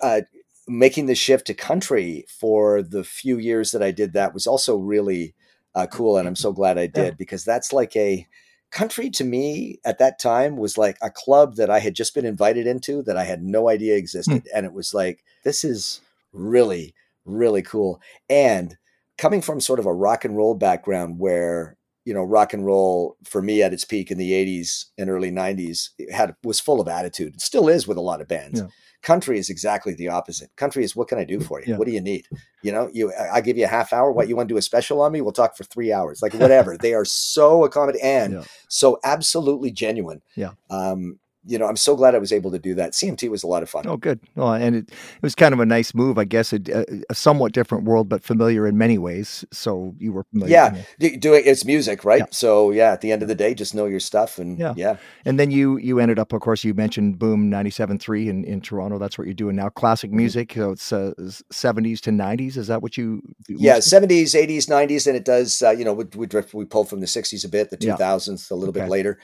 [0.00, 0.22] Uh,
[0.66, 4.76] making the shift to country for the few years that I did that was also
[4.76, 5.34] really
[5.74, 7.16] uh, cool, and I'm so glad I did yeah.
[7.18, 8.26] because that's like a
[8.70, 12.26] country to me at that time was like a club that I had just been
[12.26, 13.98] invited into that I had no idea hmm.
[13.98, 14.44] existed.
[14.44, 14.48] Mm.
[14.54, 16.00] And it was like, this is
[16.32, 16.94] really,
[17.24, 18.00] really cool.
[18.28, 18.76] And
[19.16, 23.16] coming from sort of a rock and roll background where, you know, rock and roll
[23.24, 26.88] for me at its peak in the 80s and early 90s had was full of
[26.88, 27.34] attitude.
[27.34, 28.60] It still is with a lot of bands.
[28.60, 28.68] Yeah.
[29.02, 30.54] Country is exactly the opposite.
[30.56, 31.66] Country is what can I do for you?
[31.68, 31.76] Yeah.
[31.76, 32.26] What do you need?
[32.62, 34.10] You know, you I give you a half hour.
[34.10, 35.20] What you want to do a special on me?
[35.20, 36.20] We'll talk for three hours.
[36.20, 36.76] Like whatever.
[36.76, 38.42] they are so accommodating and yeah.
[38.68, 40.20] so absolutely genuine.
[40.34, 40.52] Yeah.
[40.68, 42.92] Um, you know, I'm so glad I was able to do that.
[42.92, 43.86] CMT was a lot of fun.
[43.86, 44.20] Oh, good.
[44.34, 46.52] Well, and it, it was kind of a nice move, I guess.
[46.52, 49.46] A, a, somewhat different world, but familiar in many ways.
[49.50, 50.52] So you were familiar.
[50.52, 52.20] Yeah, doing it's music, right?
[52.20, 52.26] Yeah.
[52.30, 54.74] So yeah, at the end of the day, just know your stuff, and yeah.
[54.76, 54.96] yeah.
[55.24, 58.98] And then you you ended up, of course, you mentioned Boom 97.3 in in Toronto.
[58.98, 59.70] That's what you're doing now.
[59.70, 60.18] Classic mm-hmm.
[60.18, 60.52] music.
[60.52, 62.58] So it's uh, 70s to 90s.
[62.58, 63.22] Is that what you?
[63.48, 65.62] Yeah, 70s, 80s, 90s, and it does.
[65.62, 68.50] Uh, you know, we we, drift, we pull from the 60s a bit, the 2000s
[68.50, 68.54] yeah.
[68.54, 68.80] a little okay.
[68.80, 69.18] bit later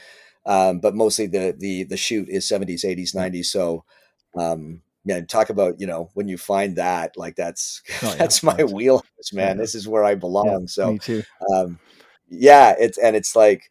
[0.46, 3.84] um, but mostly the the the shoot is 70s 80s 90s so
[4.36, 8.14] um yeah talk about you know when you find that like that's oh, yeah.
[8.16, 9.62] that's my that's, wheelhouse man yeah.
[9.62, 11.22] this is where i belong yeah, so me too.
[11.52, 11.78] um
[12.28, 13.70] yeah it's and it's like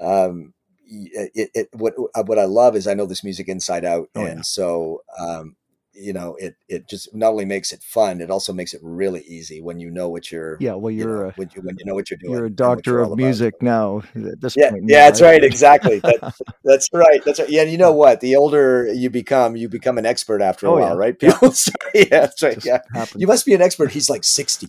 [0.00, 0.52] um
[0.86, 1.94] it, it, what
[2.26, 5.56] what I love is I know this music inside out, oh, and so um,
[5.94, 9.22] you know it it just not only makes it fun it also makes it really
[9.22, 11.76] easy when you know what you're yeah well you're you know, a, when, you, when,
[11.78, 14.70] you, know what you're doing you're a doctor you're of music now at this yeah,
[14.70, 15.98] point yeah that's right, right exactly.
[16.00, 16.34] That,
[16.64, 17.48] that's right that's right.
[17.48, 18.20] Yeah and you know what?
[18.20, 20.94] The older you become you become an expert after a oh, while yeah.
[20.94, 22.78] right people yeah, yeah that's right yeah.
[22.92, 23.20] Happens.
[23.20, 24.68] you must be an expert he's like 60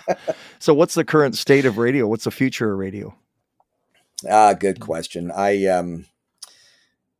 [0.58, 2.06] so what's the current state of radio?
[2.06, 3.14] What's the future of radio?
[4.28, 5.30] Ah good question.
[5.30, 6.06] I um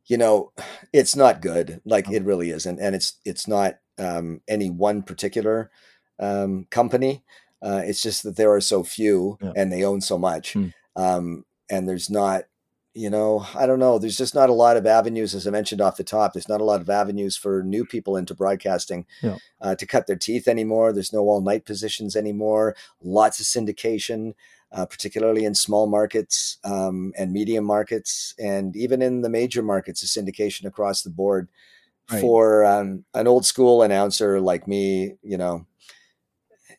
[0.07, 0.51] you know,
[0.93, 1.81] it's not good.
[1.85, 5.69] Like it really isn't, and it's it's not um, any one particular
[6.19, 7.23] um, company.
[7.61, 9.51] Uh, it's just that there are so few, yeah.
[9.55, 10.67] and they own so much, hmm.
[10.95, 12.43] um, and there's not.
[12.93, 13.99] You know, I don't know.
[13.99, 16.33] There's just not a lot of avenues, as I mentioned off the top.
[16.33, 19.37] There's not a lot of avenues for new people into broadcasting yeah.
[19.61, 20.91] uh, to cut their teeth anymore.
[20.91, 22.75] There's no all night positions anymore.
[23.03, 24.33] Lots of syndication
[24.71, 30.03] uh, particularly in small markets um, and medium markets, and even in the major markets,
[30.03, 31.49] a syndication across the board.
[32.09, 32.21] Right.
[32.21, 35.65] For um, an old school announcer like me, you know,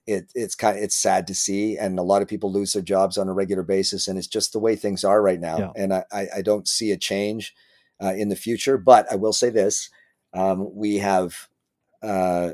[0.06, 2.82] it, it's kind of, it's sad to see, and a lot of people lose their
[2.82, 5.58] jobs on a regular basis, and it's just the way things are right now.
[5.58, 5.70] Yeah.
[5.76, 7.54] And I, I, don't see a change
[8.02, 8.78] uh, in the future.
[8.78, 9.90] But I will say this:
[10.32, 11.48] um, we have
[12.02, 12.52] uh,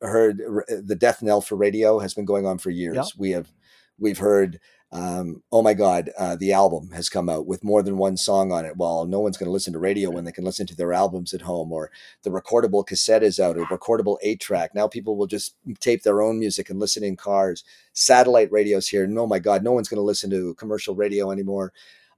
[0.00, 2.96] heard the death knell for radio has been going on for years.
[2.96, 3.04] Yeah.
[3.18, 3.52] We have
[3.98, 4.58] we've heard
[4.92, 8.52] um, oh my God, uh, the album has come out with more than one song
[8.52, 8.76] on it.
[8.76, 11.32] Well, no one's going to listen to radio when they can listen to their albums
[11.32, 11.90] at home, or
[12.24, 14.74] the recordable cassette is out, or recordable eight track.
[14.74, 17.64] Now people will just tape their own music and listen in cars.
[17.94, 19.06] Satellite radios here.
[19.06, 21.72] No, my God, no one's going to listen to commercial radio anymore.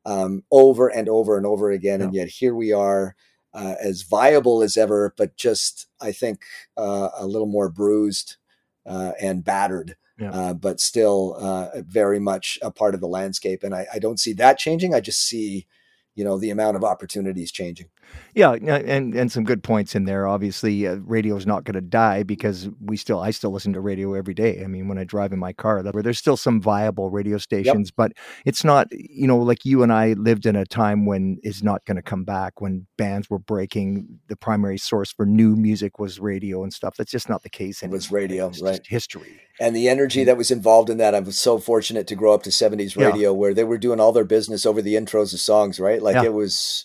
[0.04, 3.14] Um, over and over and over again, and yet here we are,
[3.54, 6.42] uh, as viable as ever, but just I think
[6.76, 8.36] uh, a little more bruised
[8.84, 10.30] uh, and battered yeah.
[10.30, 13.62] uh, but still uh, very much a part of the landscape.
[13.62, 14.94] And I, I, don't see that changing.
[14.94, 15.66] I just see
[16.14, 17.86] you know the amount of opportunities changing.
[18.34, 20.26] Yeah, and and some good points in there.
[20.26, 23.80] Obviously, uh, radio is not going to die because we still I still listen to
[23.80, 24.62] radio every day.
[24.64, 27.90] I mean, when I drive in my car, that, there's still some viable radio stations,
[27.90, 27.94] yep.
[27.96, 28.12] but
[28.44, 28.88] it's not.
[28.90, 32.02] You know, like you and I lived in a time when is not going to
[32.02, 32.60] come back.
[32.60, 36.96] When bands were breaking, the primary source for new music was radio and stuff.
[36.96, 37.94] That's just not the case anymore.
[37.94, 38.80] It was radio, it's right?
[38.84, 41.14] history and the energy that was involved in that.
[41.14, 43.38] I was so fortunate to grow up to 70s radio yeah.
[43.38, 46.02] where they were doing all their business over the intros of songs, right?
[46.02, 46.24] Like yeah.
[46.24, 46.84] it was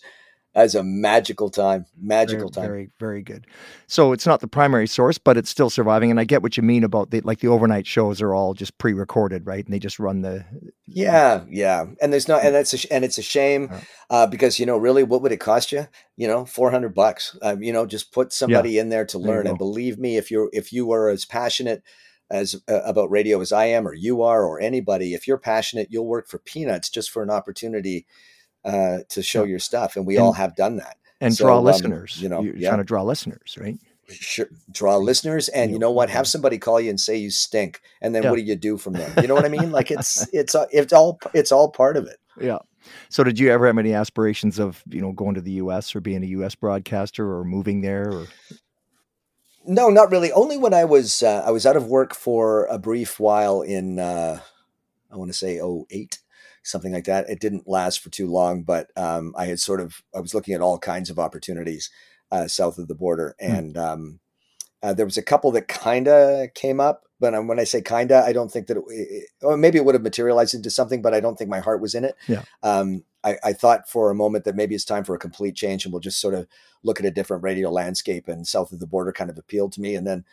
[0.55, 2.63] as a magical time, magical very, time.
[2.63, 3.45] Very, very good.
[3.87, 6.09] So it's not the primary source, but it's still surviving.
[6.09, 8.77] And I get what you mean about the like the overnight shows are all just
[8.77, 9.63] pre-recorded, right?
[9.63, 10.45] And they just run the.
[10.87, 13.71] Yeah, yeah, and there's not, and that's a, and it's a shame
[14.09, 15.87] uh, because you know really what would it cost you?
[16.17, 17.37] You know, four hundred bucks.
[17.41, 18.81] Um, you know, just put somebody yeah.
[18.81, 19.45] in there to learn.
[19.45, 21.83] And believe me, if you're if you are as passionate
[22.31, 25.89] as uh, about radio as I am, or you are, or anybody, if you're passionate,
[25.91, 28.07] you'll work for peanuts just for an opportunity
[28.65, 31.59] uh, to show your stuff, and we and, all have done that and so, draw
[31.59, 32.21] um, listeners.
[32.21, 32.69] You know, you're yeah.
[32.69, 33.77] trying to draw listeners, right?
[34.09, 34.47] Sure.
[34.71, 36.09] Draw listeners, and you know what?
[36.09, 38.29] Have somebody call you and say you stink, and then yeah.
[38.31, 39.13] what do you do from there?
[39.21, 39.71] You know what I mean?
[39.71, 42.17] Like it's it's uh, it's all it's all part of it.
[42.39, 42.59] Yeah.
[43.09, 45.95] So, did you ever have any aspirations of you know going to the U.S.
[45.95, 46.55] or being a U.S.
[46.55, 48.11] broadcaster or moving there?
[48.11, 48.25] Or
[49.65, 50.31] no, not really.
[50.31, 53.99] Only when I was uh, I was out of work for a brief while in
[53.99, 54.39] uh,
[55.11, 56.19] I want to say 08,
[56.63, 57.29] something like that.
[57.29, 60.53] It didn't last for too long, but um, I had sort of I was looking
[60.53, 61.89] at all kinds of opportunities
[62.31, 63.51] uh, south of the border, hmm.
[63.51, 64.19] and um,
[64.81, 67.03] uh, there was a couple that kind of came up.
[67.19, 69.83] But um, when I say kinda, I don't think that it, it, or maybe it
[69.83, 72.15] would have materialized into something, but I don't think my heart was in it.
[72.27, 72.43] Yeah.
[72.63, 75.83] Um, I, I thought for a moment that maybe it's time for a complete change,
[75.83, 76.47] and we'll just sort of
[76.81, 78.29] look at a different radio landscape.
[78.29, 80.23] And south of the border kind of appealed to me, and then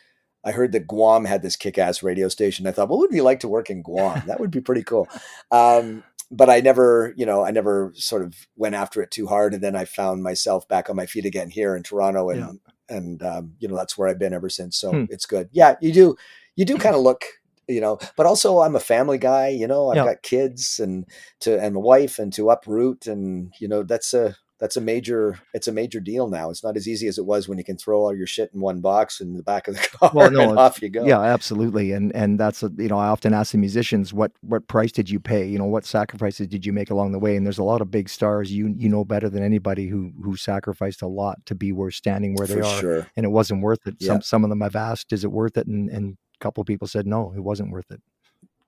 [0.47, 2.67] I heard that Guam had this kick-ass radio station.
[2.67, 4.23] I thought, what would it be like to work in Guam?
[4.27, 5.07] That would be pretty cool.
[5.51, 9.53] Um, but I never, you know, I never sort of went after it too hard.
[9.53, 12.95] And then I found myself back on my feet again here in Toronto, and yeah.
[12.97, 14.77] and um, you know that's where I've been ever since.
[14.77, 15.05] So hmm.
[15.09, 15.49] it's good.
[15.51, 16.15] Yeah, you do
[16.55, 17.23] you do kind of look
[17.69, 20.05] you know but also i'm a family guy you know i've yeah.
[20.05, 21.05] got kids and
[21.39, 25.39] to and a wife and to uproot and you know that's a that's a major
[25.53, 26.49] it's a major deal now.
[26.49, 28.59] It's not as easy as it was when you can throw all your shit in
[28.59, 31.05] one box in the back of the car well, no, and off you go.
[31.05, 31.91] Yeah, absolutely.
[31.91, 35.09] And and that's a, you know I often ask the musicians what what price did
[35.09, 35.45] you pay?
[35.45, 37.35] You know what sacrifices did you make along the way?
[37.35, 40.35] And there's a lot of big stars you you know better than anybody who who
[40.35, 43.07] sacrificed a lot to be where standing where they For are, sure.
[43.15, 43.95] and it wasn't worth it.
[43.99, 44.13] Yeah.
[44.13, 45.67] Some some of them I've asked, is it worth it?
[45.67, 48.01] And and a couple of people said no, it wasn't worth it.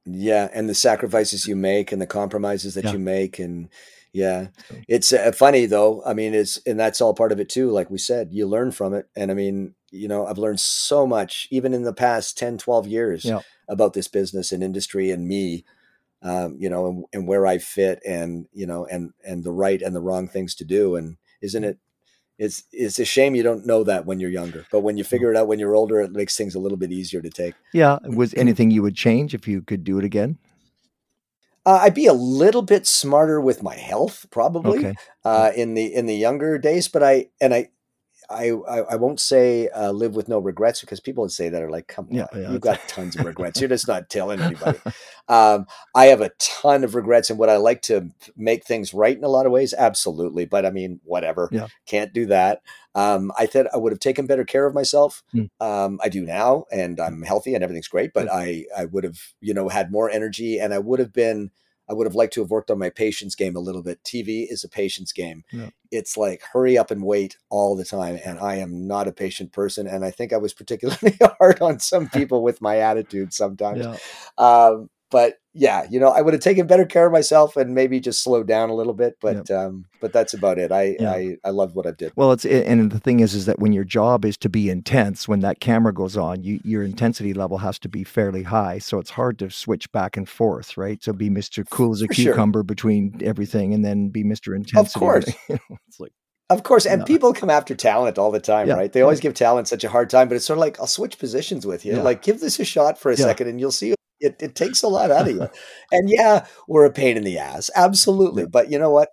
[0.06, 2.94] Yeah, and the sacrifices you make and the compromises that yeah.
[2.94, 3.70] you make and
[4.14, 4.48] yeah.
[4.88, 6.04] It's uh, funny though.
[6.06, 7.70] I mean, it's, and that's all part of it too.
[7.72, 9.08] Like we said, you learn from it.
[9.16, 12.88] And I mean, you know, I've learned so much, even in the past 10, 12
[12.88, 13.40] years yeah.
[13.68, 15.66] about this business and industry and me,
[16.22, 19.82] um, you know, and, and, where I fit and, you know, and, and the right
[19.82, 20.96] and the wrong things to do.
[20.96, 21.78] And isn't it,
[22.38, 25.32] it's, it's a shame you don't know that when you're younger, but when you figure
[25.32, 27.54] it out when you're older, it makes things a little bit easier to take.
[27.74, 28.00] Yeah.
[28.04, 30.38] Was anything you would change if you could do it again?
[31.66, 34.96] Uh, I'd be a little bit smarter with my health, probably okay.
[35.26, 36.88] uh, in the in the younger days.
[36.88, 37.70] But I and I
[38.32, 38.50] I,
[38.92, 41.88] I, won't say uh, live with no regrets because people would say that are like,
[41.88, 43.60] come on, yeah, yeah, you've got tons of regrets.
[43.60, 44.80] You're just not telling anybody.
[45.28, 45.66] Um,
[45.96, 49.24] I have a ton of regrets, and would I like to make things right in
[49.24, 49.74] a lot of ways?
[49.76, 51.50] Absolutely, but I mean, whatever.
[51.52, 51.68] Yeah.
[51.88, 52.62] Can't do that.
[52.94, 55.24] Um, I thought I would have taken better care of myself.
[55.34, 55.50] Mm.
[55.60, 58.14] Um, I do now, and I'm healthy, and everything's great.
[58.14, 61.52] But I I would have you know had more energy, and I would have been
[61.90, 64.04] I would have liked to have worked on my patience game a little bit.
[64.04, 65.44] TV is a patience game.
[65.52, 65.70] Yeah.
[65.92, 68.20] It's like hurry up and wait all the time.
[68.24, 69.88] And I am not a patient person.
[69.88, 73.86] And I think I was particularly hard on some people with my attitude sometimes.
[73.86, 73.98] Yeah.
[74.38, 78.00] Um, but yeah, you know, I would have taken better care of myself and maybe
[78.00, 79.58] just slowed down a little bit, but yep.
[79.58, 80.72] um, but that's about it.
[80.72, 81.12] I, yeah.
[81.12, 82.14] I I love what I did.
[82.16, 85.28] Well, it's and the thing is, is that when your job is to be intense,
[85.28, 88.78] when that camera goes on, you, your intensity level has to be fairly high.
[88.78, 91.04] So it's hard to switch back and forth, right?
[91.04, 92.64] So be Mister Cool as a For cucumber sure.
[92.64, 94.88] between everything, and then be Mister Intensity.
[94.88, 96.14] Of course, it's like
[96.52, 98.74] of course, and people come after talent all the time, yeah.
[98.74, 98.92] right?
[98.92, 101.20] They always give talent such a hard time, but it's sort of like I'll switch
[101.20, 101.98] positions with you.
[101.98, 102.02] Yeah.
[102.02, 103.26] Like, give this a shot for a yeah.
[103.26, 105.50] second, and you'll see it, it takes a lot out of you.
[105.92, 107.70] and yeah, we're a pain in the ass.
[107.76, 108.46] Absolutely.
[108.46, 109.10] But you know what?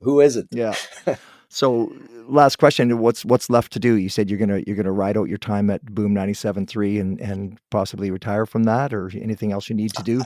[0.00, 0.46] Who is it?
[0.50, 0.74] Yeah.
[1.48, 1.92] so
[2.28, 3.94] last question, what's what's left to do?
[3.94, 7.58] You said you're gonna you're gonna ride out your time at Boom 97.3 and and
[7.70, 10.22] possibly retire from that or anything else you need to do?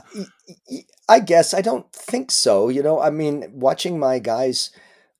[1.07, 2.69] I guess I don't think so.
[2.69, 4.71] You know, I mean, watching my guys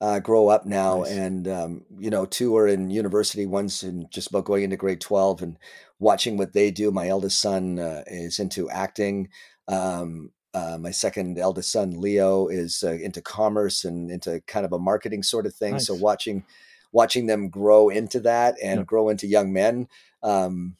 [0.01, 1.11] uh, grow up now, nice.
[1.11, 5.01] and um, you know, two are in university, one's in just about going into grade
[5.01, 5.57] twelve, and
[5.99, 6.91] watching what they do.
[6.91, 9.29] My eldest son uh, is into acting.
[9.67, 14.73] Um, uh, my second eldest son Leo is uh, into commerce and into kind of
[14.73, 15.73] a marketing sort of thing.
[15.73, 15.87] Nice.
[15.87, 16.43] So watching
[16.91, 18.83] watching them grow into that and yeah.
[18.83, 19.87] grow into young men
[20.23, 20.75] um,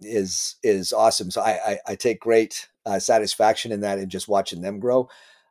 [0.00, 1.30] is is awesome.
[1.30, 5.08] So I I, I take great uh, satisfaction in that and just watching them grow.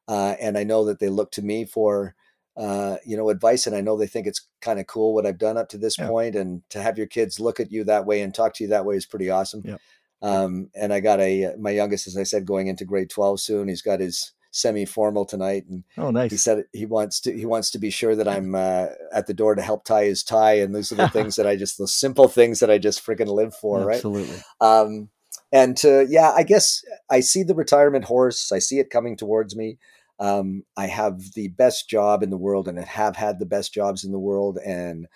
[0.07, 2.15] Uh, and I know that they look to me for
[2.59, 5.37] uh, you know advice, and I know they think it's kind of cool what I've
[5.37, 6.07] done up to this yeah.
[6.07, 6.35] point.
[6.35, 8.85] And to have your kids look at you that way and talk to you that
[8.85, 9.63] way is pretty awesome.
[9.65, 9.77] Yeah.
[10.21, 13.69] Um, and I got a my youngest, as I said, going into grade twelve soon.
[13.69, 17.69] He's got his semi-formal tonight and oh nice he said he wants to he wants
[17.69, 20.73] to be sure that i'm uh, at the door to help tie his tie and
[20.73, 23.53] those are the things that i just the simple things that i just freaking live
[23.53, 24.21] for absolutely.
[24.23, 25.09] right absolutely um
[25.51, 29.55] and to yeah i guess i see the retirement horse i see it coming towards
[29.55, 29.77] me
[30.19, 33.73] um, i have the best job in the world and I have had the best
[33.73, 35.07] jobs in the world and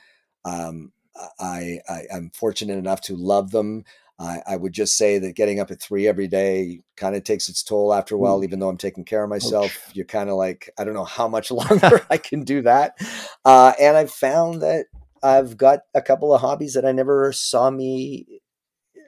[0.46, 0.92] um,
[1.40, 3.86] I, I am fortunate enough to love them
[4.20, 7.50] I, I, would just say that getting up at three every day kind of takes
[7.50, 8.44] its toll after a while, Ooh.
[8.44, 9.92] even though I'm taking care of myself.
[9.94, 12.96] You're kind of like, I don't know how much longer I can do that.
[13.44, 14.86] Uh, and I've found that
[15.24, 18.42] I've got a couple of hobbies that I never saw me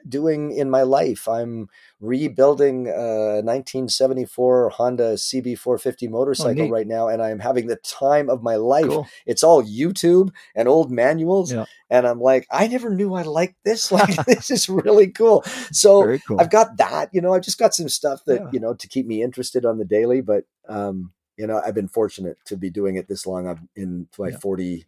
[0.08, 1.28] doing in my life.
[1.28, 1.68] I'm
[2.00, 8.42] rebuilding a 1974 Honda CB450 motorcycle oh, right now, and I'm having the time of
[8.42, 8.86] my life.
[8.86, 9.08] Cool.
[9.26, 11.64] It's all YouTube and old manuals, yeah.
[11.90, 13.90] and I'm like, I never knew I liked this.
[13.96, 15.42] Like, this is really cool.
[15.72, 16.38] So cool.
[16.38, 17.08] I've got that.
[17.12, 18.50] You know, I've just got some stuff that yeah.
[18.52, 20.20] you know to keep me interested on the daily.
[20.20, 23.48] But um, you know, I've been fortunate to be doing it this long.
[23.48, 24.38] I'm in my yeah.
[24.38, 24.86] 40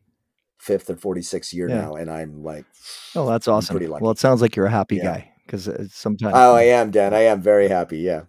[0.58, 1.82] fifth or 46th year yeah.
[1.82, 2.66] now, and I'm like,
[3.14, 3.74] oh, that's awesome.
[3.74, 4.02] Pretty lucky.
[4.02, 5.04] Well, it sounds like you're a happy yeah.
[5.04, 6.34] guy because sometimes.
[6.36, 7.14] Oh, I am, Dan.
[7.14, 7.98] I am very happy.
[7.98, 8.24] Yeah.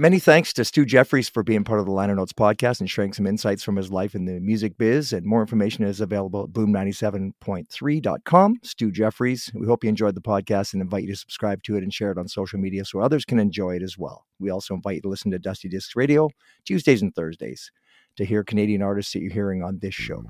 [0.00, 3.12] Many thanks to Stu Jeffries for being part of the Liner Notes podcast and sharing
[3.12, 5.12] some insights from his life in the music biz.
[5.12, 8.54] And more information is available at boom97.3.com.
[8.62, 11.82] Stu Jeffries, we hope you enjoyed the podcast and invite you to subscribe to it
[11.82, 14.24] and share it on social media so others can enjoy it as well.
[14.38, 16.30] We also invite you to listen to Dusty Discs Radio
[16.64, 17.70] Tuesdays and Thursdays
[18.16, 20.24] to hear Canadian artists that you're hearing on this show.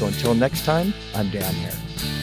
[0.00, 2.19] So until next time, I'm Dan Hare.